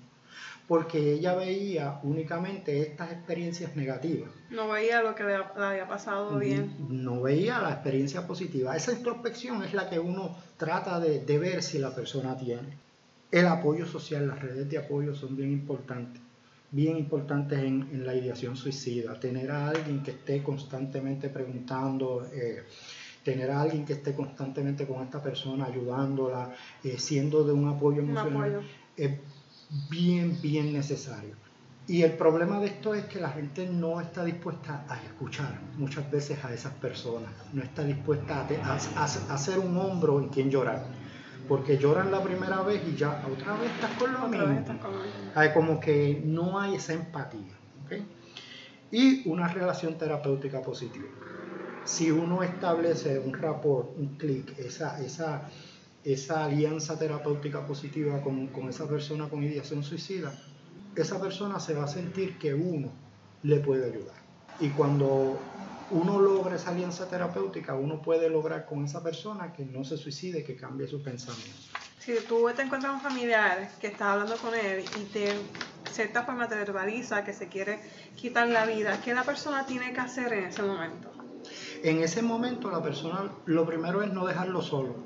porque 0.73 1.13
ella 1.13 1.35
veía 1.35 2.01
únicamente 2.03 2.81
estas 2.81 3.13
experiencias 3.13 3.77
negativas. 3.77 4.31
No 4.51 4.69
veía 4.69 5.03
lo 5.03 5.15
que 5.15 5.25
le 5.25 5.35
había 5.35 5.87
pasado 5.89 6.39
bien. 6.39 6.75
No 6.89 7.21
veía 7.21 7.59
la 7.61 7.73
experiencia 7.73 8.27
positiva. 8.27 8.77
Esa 8.77 8.93
introspección 8.93 9.63
es 9.65 9.75
la 9.75 9.91
que 9.91 9.99
uno 9.99 10.37
trata 10.57 11.01
de, 11.01 11.39
ver 11.39 11.63
si 11.63 11.79
la 11.79 11.95
persona 11.95 12.37
tiene. 12.37 12.79
El 13.31 13.49
apoyo 13.49 13.87
social, 13.87 14.29
las 14.29 14.41
redes 14.41 14.69
de 14.71 14.79
apoyo 14.79 15.15
son 15.15 15.37
bien 15.37 15.53
importantes, 15.53 16.23
bien 16.73 16.97
importantes 16.97 17.61
en, 17.61 18.05
la 18.05 18.15
ideación 18.15 18.57
suicida. 18.57 19.19
Tener 19.21 19.51
a 19.51 19.69
alguien 19.69 20.03
que 20.03 20.11
esté 20.11 20.43
constantemente 20.43 21.29
preguntando, 21.29 22.27
eh, 22.33 22.65
tener 23.23 23.51
a 23.51 23.61
alguien 23.61 23.85
que 23.85 23.93
esté 23.93 24.15
constantemente 24.15 24.87
con 24.87 25.03
esta 25.03 25.23
persona, 25.23 25.67
ayudándola, 25.67 26.53
eh, 26.83 26.99
siendo 26.99 27.45
de 27.45 27.53
un 27.53 27.69
apoyo 27.69 28.03
emocional, 28.03 28.63
bien, 29.89 30.39
bien 30.43 30.73
necesario. 30.73 31.37
Y 31.89 32.03
el 32.03 32.13
problema 32.13 32.61
de 32.61 32.67
esto 32.67 32.95
es 32.95 33.05
que 33.07 33.19
la 33.21 33.31
gente 33.31 33.69
no 33.69 34.01
está 34.01 34.25
dispuesta 34.25 34.85
a 34.89 35.03
escuchar 35.03 35.61
muchas 35.77 36.09
veces 36.11 36.43
a 36.45 36.55
esas 36.55 36.73
personas, 36.75 37.31
no 37.53 37.63
está 37.63 37.83
dispuesta 37.83 38.47
a, 38.65 38.75
hacer 39.35 39.59
un 39.59 39.77
hombro 39.77 40.21
en 40.21 40.29
quien 40.29 40.49
llorar, 40.49 40.87
porque 41.49 41.79
lloran 41.79 42.11
la 42.11 42.23
primera 42.23 42.63
vez 42.63 42.83
y 42.87 42.97
ya 42.97 43.25
otra 43.31 43.55
vez 43.55 43.71
estás 43.73 43.91
con 43.99 44.13
lo 44.13 44.29
mismo. 44.29 44.65
Hay 45.35 45.53
como 45.53 45.81
que 45.81 46.23
no 46.25 46.59
hay 46.59 46.77
esa 46.77 46.93
empatía. 46.93 47.59
Y 48.91 49.27
una 49.29 49.49
relación 49.49 49.97
terapéutica 49.97 50.61
positiva. 50.61 51.07
Si 51.85 52.11
uno 52.11 52.43
establece 52.43 53.19
un 53.19 53.33
rapport, 53.33 53.97
un 53.97 54.17
clic, 54.17 54.57
esa, 54.59 55.03
esa, 55.03 55.49
esa 56.05 56.45
alianza 56.45 56.99
terapéutica 56.99 57.67
positiva 57.67 58.21
con, 58.21 58.51
esa 58.69 58.87
persona 58.87 59.29
con 59.29 59.43
ideación 59.43 59.83
suicida, 59.83 60.33
esa 60.95 61.21
persona 61.21 61.59
se 61.59 61.75
va 61.75 61.85
a 61.85 61.89
sentir 61.89 62.39
que 62.39 62.53
uno 62.55 62.91
le 63.43 63.61
puede 63.61 63.87
ayudar. 63.87 64.15
Y 64.61 64.69
cuando 64.69 65.39
uno 65.93 66.19
logra 66.19 66.57
esa 66.57 66.71
alianza 66.71 67.09
terapéutica, 67.09 67.75
uno 67.75 68.03
puede 68.03 68.29
lograr 68.29 68.67
con 68.67 68.85
esa 68.85 69.03
persona 69.03 69.53
que 69.53 69.65
no 69.65 69.85
se 69.85 69.97
suicide, 69.97 70.43
que 70.45 70.57
cambie 70.57 70.87
su 70.89 71.03
pensamiento. 71.03 71.79
Si 71.99 72.15
tú 72.27 72.49
te 72.57 72.63
encuentras 72.63 72.93
un 72.93 73.01
familiar 73.01 73.71
que 73.81 73.87
está 73.87 74.13
hablando 74.13 74.37
con 74.37 74.55
él 74.55 74.85
y 74.99 75.13
de 75.13 75.35
cierta 75.91 76.25
forma 76.25 76.49
te 76.49 76.57
verbaliza 76.57 77.25
que 77.25 77.33
se 77.33 77.47
quiere 77.49 77.79
quitar 78.17 78.49
la 78.49 78.67
vida, 78.67 79.01
¿qué 79.05 79.15
la 79.15 79.23
persona 79.23 79.67
tiene 79.67 79.93
que 79.93 80.01
hacer 80.01 80.33
en 80.33 80.45
ese 80.47 80.63
momento? 80.63 81.13
En 81.83 82.03
ese 82.03 82.23
momento 82.23 82.71
la 82.71 82.83
persona, 82.83 83.31
lo 83.47 83.65
primero 83.67 84.03
es 84.03 84.13
no 84.13 84.27
dejarlo 84.27 84.63
solo 84.63 84.97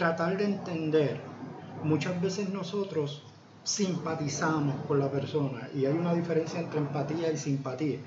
tratar 0.00 0.38
de 0.38 0.46
entender. 0.46 1.20
Muchas 1.84 2.18
veces 2.22 2.48
nosotros 2.48 3.22
simpatizamos 3.64 4.86
con 4.86 4.98
la 4.98 5.10
persona 5.10 5.68
y 5.74 5.84
hay 5.84 5.92
una 5.92 6.14
diferencia 6.14 6.58
entre 6.58 6.78
empatía 6.78 7.30
y 7.30 7.36
simpatía. 7.36 7.98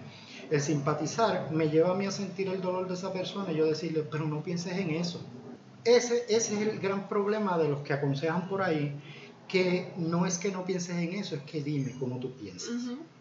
El 0.49 0.61
simpatizar 0.61 1.49
me 1.51 1.69
lleva 1.69 1.91
a 1.91 1.93
mí 1.95 2.05
a 2.05 2.11
sentir 2.11 2.47
el 2.47 2.61
dolor 2.61 2.87
de 2.87 2.93
esa 2.93 3.11
persona 3.11 3.51
y 3.51 3.57
yo 3.57 3.65
decirle, 3.65 4.03
pero 4.09 4.25
no 4.25 4.43
pienses 4.43 4.77
en 4.77 4.91
eso. 4.91 5.21
Ese, 5.83 6.25
ese 6.29 6.55
es 6.55 6.61
el 6.67 6.79
gran 6.79 7.07
problema 7.07 7.57
de 7.57 7.67
los 7.67 7.81
que 7.81 7.93
aconsejan 7.93 8.47
por 8.47 8.61
ahí, 8.61 8.95
que 9.47 9.91
no 9.97 10.25
es 10.25 10.37
que 10.37 10.51
no 10.51 10.63
pienses 10.63 10.95
en 10.95 11.13
eso, 11.13 11.35
es 11.35 11.41
que 11.43 11.61
dime 11.61 11.95
cómo 11.99 12.19
tú 12.19 12.35
piensas. 12.35 12.71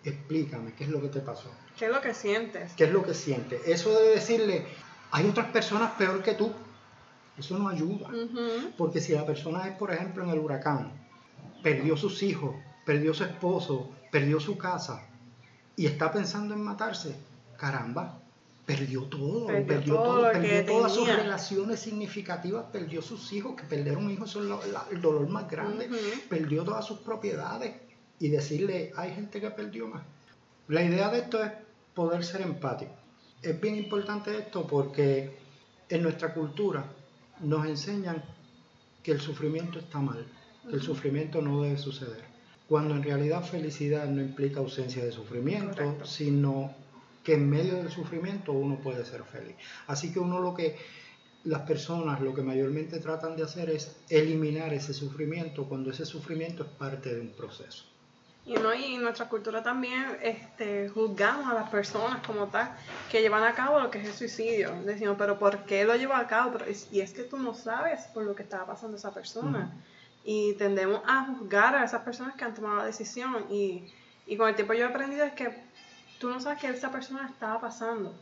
Explícame 0.05 0.75
qué 0.75 0.85
es 0.85 0.91
lo 0.91 1.01
que 1.01 1.09
te 1.09 1.21
pasó. 1.21 1.51
¿Qué 1.79 1.87
es 1.87 1.91
lo 1.91 2.01
que 2.01 2.15
sientes? 2.15 2.73
¿Qué 2.75 2.85
es 2.85 2.93
lo 2.93 3.03
que 3.03 3.15
sientes? 3.15 3.61
Eso 3.67 3.99
de 3.99 4.11
decirle, 4.11 4.65
hay 5.11 5.29
otras 5.29 5.49
personas 5.49 5.93
peor 5.93 6.23
que 6.23 6.35
tú, 6.35 6.53
eso 7.37 7.59
no 7.59 7.69
ayuda. 7.69 8.09
Porque 8.77 9.01
si 9.01 9.13
la 9.13 9.27
persona 9.27 9.67
es, 9.69 9.77
por 9.77 9.93
ejemplo, 9.93 10.25
en 10.25 10.31
el 10.31 10.39
huracán, 10.39 10.93
perdió 11.63 11.97
sus 11.97 12.23
hijos, 12.23 12.55
perdió 12.85 13.15
su 13.15 13.25
esposo, 13.25 13.91
perdió 14.11 14.39
su 14.39 14.57
casa 14.57 15.09
y 15.77 15.87
está 15.87 16.13
pensando 16.13 16.55
en 16.55 16.63
matarse, 16.63 17.17
caramba, 17.57 18.19
perdió 18.67 19.03
todo, 19.05 19.47
perdió, 19.47 19.95
todo, 19.95 20.33
perdió 20.33 20.65
todas 20.67 20.95
sus 20.95 21.09
relaciones 21.09 21.81
significativas, 21.81 22.67
perdió 22.73 23.03
sus 23.03 23.33
hijos, 23.33 23.57
que 23.57 23.65
perder 23.65 23.97
un 23.97 24.11
hijo 24.11 24.25
es 24.25 24.37
el 24.37 25.01
dolor 25.01 25.29
más 25.29 25.51
grande, 25.51 25.91
perdió 26.29 26.65
todas 26.65 26.85
sus 26.85 26.99
propiedades 26.99 27.75
y 28.19 28.29
decirle, 28.29 28.93
hay 28.97 29.15
gente 29.15 29.41
que 29.41 29.51
perdió 29.51 29.89
más. 29.89 30.03
La 30.69 30.83
idea 30.83 31.11
de 31.11 31.19
esto 31.21 31.43
es 31.43 31.51
poder 31.95 32.25
ser 32.25 32.43
empático. 32.43 32.93
Es 33.43 33.61
bien 33.61 33.77
importante 33.77 34.39
esto 34.39 34.67
porque 34.67 35.37
en 35.89 36.03
nuestra 36.03 36.33
cultura 36.33 36.85
nos 37.41 37.67
enseñan 37.67 38.23
que 39.03 39.11
el 39.13 39.21
sufrimiento 39.21 39.81
está 39.81 39.99
mal, 39.99 40.25
que 40.69 40.77
el 40.77 40.83
sufrimiento 40.83 41.43
no 41.43 41.63
debe 41.63 41.77
suceder. 41.77 42.32
Cuando 42.73 42.95
en 42.95 43.03
realidad 43.03 43.45
felicidad 43.45 44.07
no 44.07 44.23
implica 44.23 44.61
ausencia 44.61 45.05
de 45.05 45.13
sufrimiento, 45.13 46.07
sino 46.07 46.75
que 47.23 47.35
en 47.35 47.51
medio 47.51 47.75
del 47.75 47.91
sufrimiento 47.91 48.53
uno 48.53 48.77
puede 48.77 49.05
ser 49.05 49.25
feliz. 49.25 49.57
Así 49.89 50.11
que 50.11 50.19
uno 50.19 50.41
lo 50.41 50.55
que 50.55 50.79
las 51.45 51.61
personas 51.69 52.23
lo 52.23 52.33
que 52.33 52.41
mayormente 52.41 52.99
tratan 52.99 53.37
de 53.37 53.43
hacer 53.43 53.69
es 53.69 53.95
eliminar 54.09 54.73
ese 54.73 54.95
sufrimiento 54.95 55.69
cuando 55.69 55.91
ese 55.91 56.07
sufrimiento 56.07 56.63
es 56.63 56.71
parte 56.71 57.15
de 57.15 57.21
un 57.21 57.33
proceso. 57.33 57.85
Y, 58.47 58.55
no, 58.55 58.73
y 58.73 58.95
en 58.95 59.03
nuestra 59.03 59.29
cultura 59.29 59.63
también 59.63 60.07
este, 60.23 60.89
juzgamos 60.89 61.51
a 61.51 61.53
las 61.53 61.69
personas 61.69 62.27
como 62.27 62.47
tal 62.47 62.75
que 63.11 63.21
llevan 63.21 63.45
a 63.45 63.53
cabo 63.53 63.81
lo 63.81 63.91
que 63.91 63.99
es 63.99 64.09
el 64.09 64.15
suicidio. 64.15 64.73
Decimos, 64.87 65.17
pero 65.19 65.39
¿por 65.39 65.67
qué 65.67 65.85
lo 65.85 65.95
lleva 65.95 66.19
a 66.19 66.27
cabo? 66.27 66.53
Pero, 66.53 66.65
y 66.91 67.01
es 67.01 67.13
que 67.13 67.25
tú 67.25 67.37
no 67.37 67.53
sabes 67.53 68.07
por 68.15 68.25
lo 68.25 68.35
que 68.35 68.45
estaba 68.45 68.65
pasando 68.65 68.97
esa 68.97 69.13
persona. 69.13 69.75
Y 70.25 70.55
tendemos 70.55 71.03
a 71.07 71.27
juzgar 71.27 71.75
a 71.75 71.85
esas 71.85 72.03
personas 72.03 72.35
que 72.37 72.45
han 72.45 72.55
tomado 72.55 72.77
la 72.77 72.85
decisión. 72.85 73.47
Y, 73.51 73.93
y 74.27 74.37
con 74.37 74.49
el 74.49 74.55
tiempo 74.55 74.75
yo 74.75 74.85
he 74.85 74.89
aprendido 74.89 75.25
es 75.25 75.33
que 75.33 75.65
tú 76.19 76.29
no 76.29 76.41
sabes 76.41 76.61
qué 76.61 76.69
esa 76.69 76.93
persona 76.93 77.29
estaba 77.29 77.61
pasando. 77.61 78.15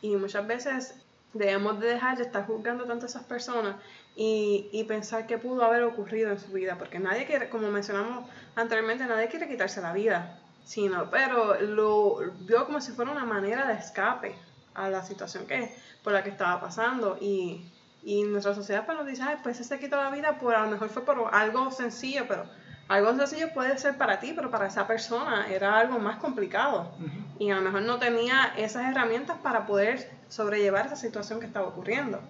Y 0.00 0.16
muchas 0.16 0.46
veces 0.46 0.94
debemos 1.32 1.80
de 1.80 1.88
dejar 1.88 2.16
de 2.18 2.24
estar 2.24 2.46
juzgando 2.46 2.84
tanto 2.84 3.06
a 3.06 3.08
esas 3.08 3.24
personas 3.24 3.76
y, 4.16 4.68
y, 4.72 4.84
pensar 4.84 5.26
qué 5.26 5.38
pudo 5.38 5.62
haber 5.64 5.82
ocurrido 5.84 6.30
en 6.30 6.38
su 6.38 6.52
vida, 6.52 6.76
porque 6.76 6.98
nadie 6.98 7.24
quiere, 7.24 7.48
como 7.48 7.70
mencionamos 7.70 8.28
anteriormente, 8.54 9.06
nadie 9.06 9.28
quiere 9.28 9.48
quitarse 9.48 9.80
la 9.80 9.94
vida, 9.94 10.38
sino, 10.64 11.10
pero 11.10 11.58
lo 11.60 12.18
vio 12.40 12.66
como 12.66 12.80
si 12.80 12.92
fuera 12.92 13.10
una 13.10 13.24
manera 13.24 13.66
de 13.68 13.74
escape 13.74 14.34
a 14.74 14.90
la 14.90 15.02
situación 15.02 15.46
que 15.46 15.74
por 16.02 16.12
la 16.12 16.22
que 16.22 16.30
estaba 16.30 16.60
pasando 16.60 17.16
y, 17.20 17.71
y 18.02 18.24
nuestra 18.24 18.54
sociedad 18.54 18.84
pues 18.84 18.98
nos 18.98 19.06
dice, 19.06 19.22
Ay, 19.22 19.36
pues 19.42 19.56
se 19.56 19.78
quitó 19.78 19.96
la 19.96 20.10
vida, 20.10 20.38
por 20.38 20.54
a 20.54 20.64
lo 20.64 20.70
mejor 20.70 20.88
fue 20.88 21.04
por 21.04 21.30
algo 21.32 21.70
sencillo, 21.70 22.24
pero 22.26 22.44
algo 22.88 23.16
sencillo 23.16 23.52
puede 23.54 23.78
ser 23.78 23.96
para 23.96 24.18
ti, 24.18 24.32
pero 24.34 24.50
para 24.50 24.66
esa 24.66 24.86
persona 24.86 25.46
era 25.48 25.78
algo 25.78 25.98
más 25.98 26.16
complicado. 26.18 26.92
Y 27.38 27.50
a 27.50 27.56
lo 27.56 27.62
mejor 27.62 27.82
no 27.82 27.98
tenía 27.98 28.52
esas 28.56 28.90
herramientas 28.90 29.38
para 29.42 29.66
poder 29.66 30.10
sobrellevar 30.28 30.86
esa 30.86 30.96
situación 30.96 31.40
que 31.40 31.46
estaba 31.46 31.68
ocurriendo. 31.68 32.20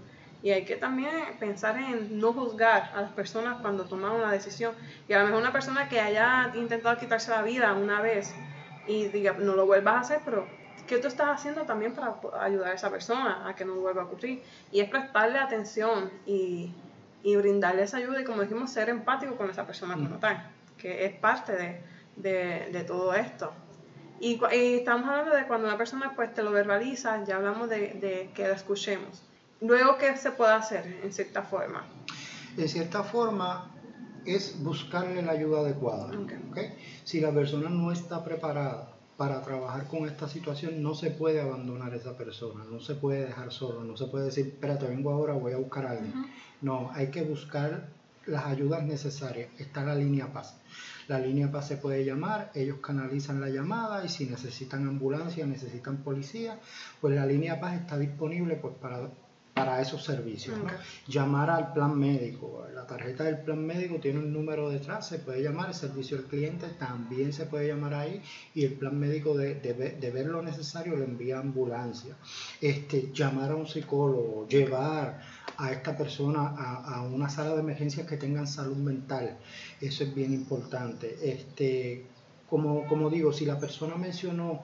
Y 0.43 0.51
hay 0.51 0.65
que 0.65 0.77
también 0.77 1.11
pensar 1.39 1.79
en 1.79 2.19
no 2.19 2.33
juzgar 2.33 2.93
a 2.95 3.03
las 3.03 3.13
personas 3.13 3.61
cuando 3.61 3.85
toman 3.85 4.13
una 4.13 4.31
decisión. 4.31 4.75
Y 5.09 5.13
a 5.15 5.21
lo 5.21 5.27
mejor 5.27 5.41
una 5.41 5.53
persona 5.53 5.89
que 5.89 6.01
haya 6.01 6.53
intentado 6.55 6.99
quitarse 6.99 7.31
la 7.31 7.43
vida 7.43 7.73
una 7.73 8.01
vez 8.01 8.35
y 8.87 9.07
diga, 9.09 9.35
no 9.39 9.55
lo 9.55 9.67
vuelvas 9.67 9.95
a 9.95 10.01
hacer, 10.01 10.21
pero 10.25 10.47
¿qué 10.93 10.99
tú 10.99 11.09
estás 11.09 11.29
haciendo 11.29 11.63
también 11.63 11.95
para 11.95 12.17
ayudar 12.39 12.73
a 12.73 12.75
esa 12.75 12.91
persona 12.91 13.49
a 13.49 13.57
que 13.57 13.65
no 13.65 13.77
vuelva 13.77 14.03
a 14.03 14.05
ocurrir? 14.05 14.43
Y 14.71 14.81
es 14.81 14.91
prestarle 14.91 15.39
atención 15.39 16.11
y, 16.27 16.71
y 17.23 17.35
brindarle 17.37 17.85
esa 17.85 17.97
ayuda 17.97 18.21
y 18.21 18.25
como 18.25 18.43
dijimos, 18.43 18.71
ser 18.71 18.91
empático 18.91 19.37
con 19.37 19.49
esa 19.49 19.67
persona 19.67 19.95
como 19.95 20.17
tal, 20.17 20.51
que 20.77 21.07
es 21.07 21.15
parte 21.15 21.53
de, 21.53 21.81
de, 22.17 22.69
de 22.71 22.85
todo 22.85 23.15
esto. 23.15 23.55
Y, 24.21 24.39
y, 24.55 24.75
estamos 24.75 25.09
hablando 25.09 25.35
de 25.35 25.47
cuando 25.47 25.67
una 25.67 25.79
persona 25.79 26.13
pues 26.15 26.35
te 26.35 26.43
lo 26.43 26.53
verbaliza, 26.53 27.25
ya 27.25 27.37
hablamos 27.37 27.71
de, 27.71 27.95
de 27.95 28.31
que 28.35 28.47
lo 28.47 28.53
escuchemos. 28.53 29.23
Luego, 29.63 29.97
¿qué 29.97 30.15
se 30.19 30.33
puede 30.33 30.53
hacer 30.53 31.01
en 31.03 31.11
cierta 31.11 31.43
forma? 31.43 31.87
En 32.59 32.69
cierta 32.69 33.03
forma 33.03 33.71
es 34.27 34.63
buscarle 34.63 35.23
la 35.23 35.33
ayuda 35.33 35.61
adecuada. 35.61 36.11
Okay. 36.51 36.77
Si 37.03 37.19
la 37.19 37.33
persona 37.33 37.71
no 37.71 37.91
está 37.91 38.23
preparada 38.23 38.93
para 39.17 39.43
trabajar 39.43 39.87
con 39.87 40.07
esta 40.07 40.29
situación, 40.29 40.83
no 40.83 40.95
se 40.95 41.11
puede 41.11 41.41
abandonar 41.41 41.93
a 41.93 41.97
esa 41.97 42.17
persona, 42.17 42.65
no 42.65 42.81
se 42.81 42.95
puede 42.95 43.27
dejar 43.27 43.53
solo, 43.53 43.85
no 43.85 43.97
se 43.97 44.07
puede 44.07 44.27
decir, 44.27 44.47
espérate, 44.47 44.87
vengo 44.87 45.11
ahora, 45.11 45.35
voy 45.35 45.53
a 45.53 45.59
buscar 45.59 45.87
a 45.87 45.91
alguien. 45.91 46.13
No, 46.61 46.91
hay 46.93 47.11
que 47.11 47.23
buscar 47.23 47.89
las 48.27 48.47
ayudas 48.47 48.85
necesarias. 48.85 49.51
Está 49.59 49.85
la 49.85 49.95
línea 49.95 50.33
Paz. 50.33 50.57
La 51.09 51.19
línea 51.19 51.51
Paz 51.51 51.69
se 51.69 51.77
puede 51.77 52.05
llamar, 52.05 52.51
ellos 52.55 52.79
canalizan 52.81 53.41
la 53.41 53.49
llamada 53.49 54.05
y 54.05 54.09
si 54.09 54.27
necesitan 54.27 54.87
ambulancia, 54.87 55.45
necesitan 55.47 55.99
policía, 55.99 56.59
pues 57.01 57.15
la 57.15 57.27
línea 57.27 57.61
Paz 57.61 57.81
está 57.81 57.99
disponible 57.99 58.57
pues, 58.57 58.75
para 58.81 59.11
para 59.55 59.81
esos 59.81 60.03
servicios. 60.03 60.57
Llamar 61.07 61.51
al 61.51 61.73
plan 61.73 61.99
médico. 61.99 62.67
La 62.75 62.87
tarjeta 62.87 63.25
del 63.25 63.39
plan 63.39 63.65
médico 63.65 63.99
tiene 64.01 64.19
un 64.19 64.33
número 64.33 64.71
detrás, 64.71 65.07
se 65.07 65.19
puede 65.19 65.43
llamar, 65.43 65.69
el 65.69 65.75
servicio 65.75 66.17
al 66.17 66.25
cliente 66.25 66.67
también 66.79 67.33
se 67.33 67.47
puede 67.47 67.69
llamar 67.69 67.95
ahí 67.95 68.23
y 68.55 68.65
el 68.65 68.73
plan 68.75 68.99
médico 68.99 69.37
de, 69.37 69.55
de, 69.57 70.11
ver 70.11 70.27
lo 70.27 70.43
necesario 70.43 70.97
le 70.97 71.05
envía 71.05 71.39
ambulancia. 71.39 72.17
Este, 72.61 73.11
llamar 73.13 73.51
a 73.51 73.57
un 73.57 73.67
psicólogo, 73.67 74.49
llevar 74.49 75.21
a 75.59 75.71
esta 75.71 75.97
persona 75.97 76.55
a, 76.57 76.97
a 76.97 77.03
una 77.03 77.29
sala 77.29 77.55
de 77.55 77.61
emergencias 77.61 78.07
que 78.07 78.17
tengan 78.17 78.47
salud 78.47 78.77
mental. 78.77 79.37
Eso 79.81 80.05
es 80.05 80.15
bien 80.15 80.33
importante. 80.33 81.19
Este, 81.23 82.07
como, 82.49 82.87
como 82.87 83.11
digo, 83.11 83.33
si 83.33 83.45
la 83.45 83.59
persona 83.59 83.97
mencionó 83.97 84.63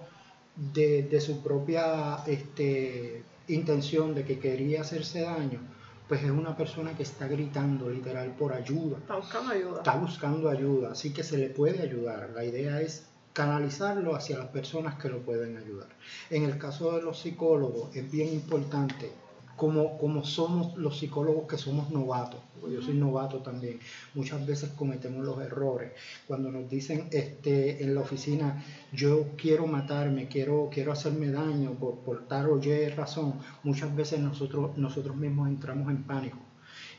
de, 0.56 1.02
de 1.04 1.20
su 1.20 1.42
propia 1.42 2.18
este, 2.26 3.22
intención 3.48 4.14
de 4.14 4.24
que 4.24 4.38
quería 4.38 4.82
hacerse 4.82 5.22
daño, 5.22 5.60
pues 6.08 6.22
es 6.22 6.30
una 6.30 6.56
persona 6.56 6.96
que 6.96 7.02
está 7.02 7.28
gritando 7.28 7.90
literal 7.90 8.34
por 8.36 8.52
ayuda. 8.52 8.98
Está 8.98 9.16
buscando 9.16 9.52
ayuda. 9.52 9.78
Está 9.78 9.96
buscando 9.96 10.48
ayuda, 10.48 10.92
así 10.92 11.12
que 11.12 11.22
se 11.22 11.36
le 11.36 11.50
puede 11.50 11.82
ayudar. 11.82 12.30
La 12.34 12.44
idea 12.44 12.80
es 12.80 13.06
canalizarlo 13.32 14.16
hacia 14.16 14.38
las 14.38 14.48
personas 14.48 14.96
que 14.96 15.08
lo 15.08 15.20
pueden 15.20 15.56
ayudar. 15.56 15.88
En 16.30 16.44
el 16.44 16.58
caso 16.58 16.96
de 16.96 17.02
los 17.02 17.20
psicólogos 17.20 17.94
es 17.94 18.10
bien 18.10 18.32
importante 18.32 19.12
como, 19.58 19.98
como 19.98 20.24
somos 20.24 20.76
los 20.78 20.98
psicólogos 20.98 21.48
que 21.48 21.58
somos 21.58 21.90
novatos, 21.90 22.40
yo 22.72 22.80
soy 22.80 22.94
novato 22.94 23.38
también, 23.38 23.80
muchas 24.14 24.46
veces 24.46 24.70
cometemos 24.70 25.24
los 25.24 25.40
errores. 25.40 25.92
Cuando 26.26 26.50
nos 26.50 26.70
dicen 26.70 27.08
este, 27.10 27.82
en 27.82 27.94
la 27.94 28.00
oficina, 28.00 28.64
yo 28.92 29.26
quiero 29.36 29.66
matarme, 29.66 30.28
quiero, 30.28 30.70
quiero 30.72 30.92
hacerme 30.92 31.30
daño 31.30 31.72
por, 31.72 31.98
por 31.98 32.26
tal 32.28 32.50
o 32.50 32.62
Y 32.62 32.88
razón, 32.88 33.34
muchas 33.64 33.94
veces 33.94 34.20
nosotros, 34.20 34.78
nosotros 34.78 35.16
mismos 35.16 35.48
entramos 35.48 35.90
en 35.90 36.04
pánico 36.04 36.47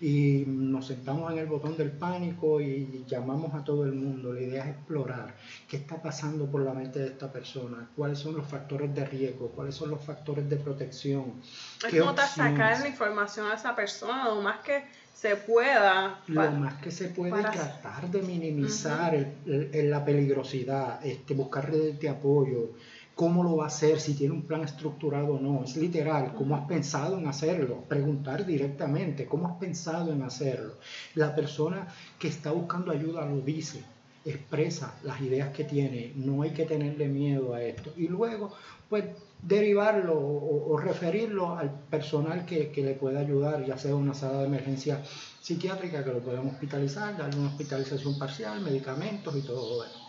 y 0.01 0.45
nos 0.47 0.87
sentamos 0.87 1.31
en 1.31 1.39
el 1.39 1.45
botón 1.45 1.75
del 1.75 1.91
pánico 1.91 2.61
y 2.61 3.03
llamamos 3.07 3.53
a 3.53 3.63
todo 3.63 3.83
el 3.83 3.93
mundo. 3.93 4.33
La 4.33 4.41
idea 4.41 4.63
es 4.63 4.69
explorar 4.69 5.35
qué 5.67 5.77
está 5.77 6.01
pasando 6.01 6.45
por 6.45 6.61
la 6.61 6.73
mente 6.73 6.99
de 6.99 7.07
esta 7.07 7.31
persona, 7.31 7.89
cuáles 7.95 8.19
son 8.19 8.35
los 8.35 8.47
factores 8.47 8.93
de 8.95 9.05
riesgo, 9.05 9.49
cuáles 9.49 9.75
son 9.75 9.89
los 9.89 10.03
factores 10.03 10.49
de 10.49 10.55
protección. 10.55 11.41
Es 11.85 11.99
como 11.99 12.15
sacar 12.15 12.79
la 12.79 12.87
información 12.87 13.47
a 13.51 13.55
esa 13.55 13.75
persona, 13.75 14.25
lo 14.25 14.41
más 14.41 14.59
que 14.59 14.83
se 15.13 15.35
pueda. 15.35 16.21
Lo 16.27 16.51
más 16.51 16.75
que 16.75 16.91
se 16.91 17.09
puede 17.09 17.41
tratar 17.41 18.09
de 18.09 18.21
minimizar 18.21 19.13
la 19.45 20.05
peligrosidad, 20.05 21.05
este, 21.05 21.33
buscar 21.33 21.69
redes 21.69 21.99
de 21.99 22.07
apoyo 22.07 22.71
cómo 23.19 23.43
lo 23.43 23.57
va 23.57 23.65
a 23.65 23.67
hacer, 23.67 23.99
si 23.99 24.13
tiene 24.13 24.33
un 24.33 24.43
plan 24.43 24.61
estructurado 24.61 25.33
o 25.33 25.39
no. 25.41 25.65
Es 25.65 25.75
literal, 25.75 26.33
cómo 26.35 26.55
has 26.55 26.65
pensado 26.67 27.17
en 27.17 27.27
hacerlo. 27.27 27.83
Preguntar 27.85 28.45
directamente, 28.45 29.25
cómo 29.25 29.49
has 29.49 29.57
pensado 29.57 30.13
en 30.13 30.21
hacerlo. 30.21 30.75
La 31.15 31.35
persona 31.35 31.89
que 32.17 32.29
está 32.29 32.51
buscando 32.51 32.93
ayuda 32.93 33.25
lo 33.25 33.41
dice, 33.41 33.83
expresa 34.23 34.95
las 35.03 35.19
ideas 35.19 35.49
que 35.49 35.65
tiene. 35.65 36.13
No 36.15 36.43
hay 36.43 36.51
que 36.51 36.63
tenerle 36.63 37.09
miedo 37.09 37.53
a 37.53 37.61
esto. 37.61 37.91
Y 37.97 38.07
luego, 38.07 38.53
pues, 38.87 39.03
derivarlo 39.43 40.17
o, 40.17 40.77
referirlo 40.77 41.57
al 41.57 41.71
personal 41.89 42.45
que, 42.45 42.71
le 42.73 42.93
pueda 42.93 43.19
ayudar, 43.19 43.65
ya 43.65 43.77
sea 43.77 43.95
una 43.95 44.13
sala 44.13 44.39
de 44.39 44.45
emergencia 44.45 45.03
psiquiátrica 45.41 46.05
que 46.05 46.13
lo 46.13 46.19
podemos 46.19 46.53
hospitalizar, 46.53 47.17
darle 47.17 47.37
una 47.37 47.49
hospitalización 47.49 48.17
parcial, 48.17 48.61
medicamentos 48.61 49.35
y 49.35 49.41
todo 49.41 49.83
eso. 49.83 50.08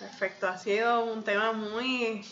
Perfecto, 0.00 0.48
ha 0.48 0.56
sido 0.56 1.04
un 1.04 1.22
tema 1.24 1.52
muy 1.52 2.24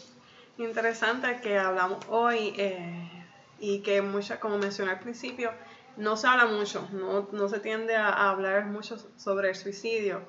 interesante 0.57 1.39
que 1.43 1.59
hablamos 1.59 2.03
hoy 2.09 2.55
eh, 2.57 3.11
y 3.59 3.81
que 3.81 4.01
mucha, 4.01 4.41
como 4.41 4.57
mencioné 4.57 4.93
al 4.93 5.01
principio, 5.01 5.53
no 5.99 6.17
se 6.17 6.29
habla 6.29 6.47
mucho, 6.47 6.89
no, 6.93 7.29
no 7.31 7.49
se 7.51 7.61
tiende 7.61 7.95
a, 7.95 8.31
hablar 8.31 8.65
mucho 8.65 8.97
sobre 9.19 9.51
el 9.51 9.55
suicidio. 9.55 10.23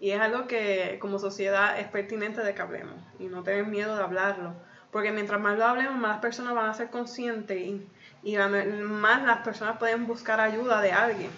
Y 0.00 0.10
es 0.10 0.20
algo 0.20 0.48
que 0.48 0.98
como 1.00 1.20
sociedad 1.20 1.78
es 1.78 1.86
pertinente 1.86 2.40
de 2.42 2.54
que 2.56 2.62
hablemos 2.62 2.96
y 3.20 3.26
no 3.26 3.44
tener 3.44 3.66
miedo 3.66 3.94
de 3.94 4.02
hablarlo, 4.02 4.54
porque 4.90 5.12
mientras 5.12 5.40
más 5.40 5.56
lo 5.56 5.66
hablemos, 5.66 5.96
más 5.96 6.10
las 6.14 6.20
personas 6.20 6.56
van 6.56 6.70
a 6.70 6.74
ser 6.74 6.90
conscientes 6.90 7.56
y, 7.56 7.88
y 8.24 8.36
más 8.36 9.22
las 9.22 9.44
personas 9.44 9.78
pueden 9.78 10.08
buscar 10.08 10.40
ayuda 10.40 10.80
de 10.80 10.90
alguien 10.90 11.30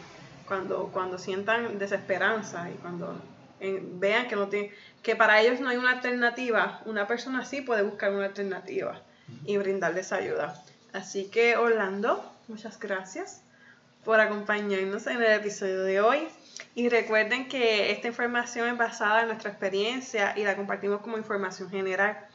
cuando, 0.48 0.86
cuando 0.86 1.18
sientan 1.18 1.78
desesperanza 1.78 2.70
y 2.70 2.74
cuando 2.74 3.20
vean 3.82 4.28
que 4.28 4.36
no 4.36 4.48
tiene, 4.48 4.72
que 5.02 5.16
para 5.16 5.40
ellos 5.40 5.60
no 5.60 5.68
hay 5.68 5.76
una 5.76 5.92
alternativa, 5.92 6.82
una 6.84 7.06
persona 7.06 7.44
sí 7.44 7.60
puede 7.60 7.82
buscar 7.82 8.12
una 8.12 8.26
alternativa 8.26 9.02
y 9.44 9.56
brindarles 9.56 10.12
ayuda. 10.12 10.62
Así 10.92 11.30
que 11.30 11.56
Orlando, 11.56 12.32
muchas 12.48 12.78
gracias 12.78 13.42
por 14.04 14.20
acompañarnos 14.20 15.06
en 15.06 15.22
el 15.22 15.32
episodio 15.32 15.82
de 15.84 16.00
hoy. 16.00 16.28
Y 16.74 16.88
recuerden 16.88 17.48
que 17.48 17.92
esta 17.92 18.08
información 18.08 18.68
es 18.68 18.76
basada 18.76 19.22
en 19.22 19.28
nuestra 19.28 19.50
experiencia 19.50 20.34
y 20.36 20.44
la 20.44 20.56
compartimos 20.56 21.00
como 21.00 21.18
información 21.18 21.70
general 21.70 22.26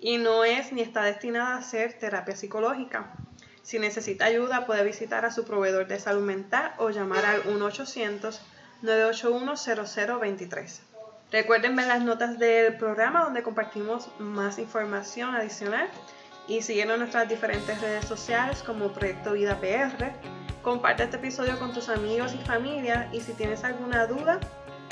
y 0.00 0.18
no 0.18 0.44
es 0.44 0.72
ni 0.72 0.80
está 0.80 1.02
destinada 1.02 1.56
a 1.56 1.62
ser 1.62 1.92
terapia 1.94 2.34
psicológica. 2.36 3.12
Si 3.62 3.78
necesita 3.78 4.24
ayuda 4.24 4.66
puede 4.66 4.84
visitar 4.84 5.24
a 5.24 5.30
su 5.30 5.44
proveedor 5.44 5.86
de 5.86 6.00
salud 6.00 6.22
mental 6.22 6.72
o 6.78 6.90
llamar 6.90 7.24
al 7.26 7.42
1 7.46 7.64
800 7.64 8.40
981-0023. 8.82 10.80
Recuerden 11.32 11.76
ver 11.76 11.86
las 11.86 12.02
notas 12.02 12.38
del 12.38 12.76
programa 12.76 13.24
donde 13.24 13.42
compartimos 13.42 14.10
más 14.18 14.58
información 14.58 15.34
adicional 15.34 15.88
y 16.48 16.60
en 16.80 16.88
nuestras 16.88 17.28
diferentes 17.28 17.80
redes 17.80 18.04
sociales 18.06 18.62
como 18.64 18.92
Proyecto 18.92 19.34
Vida 19.34 19.60
PR. 19.60 20.12
Comparte 20.62 21.04
este 21.04 21.16
episodio 21.16 21.56
con 21.58 21.72
tus 21.72 21.88
amigos 21.88 22.34
y 22.34 22.38
familia 22.38 23.08
y 23.12 23.20
si 23.20 23.32
tienes 23.34 23.62
alguna 23.62 24.06
duda, 24.06 24.40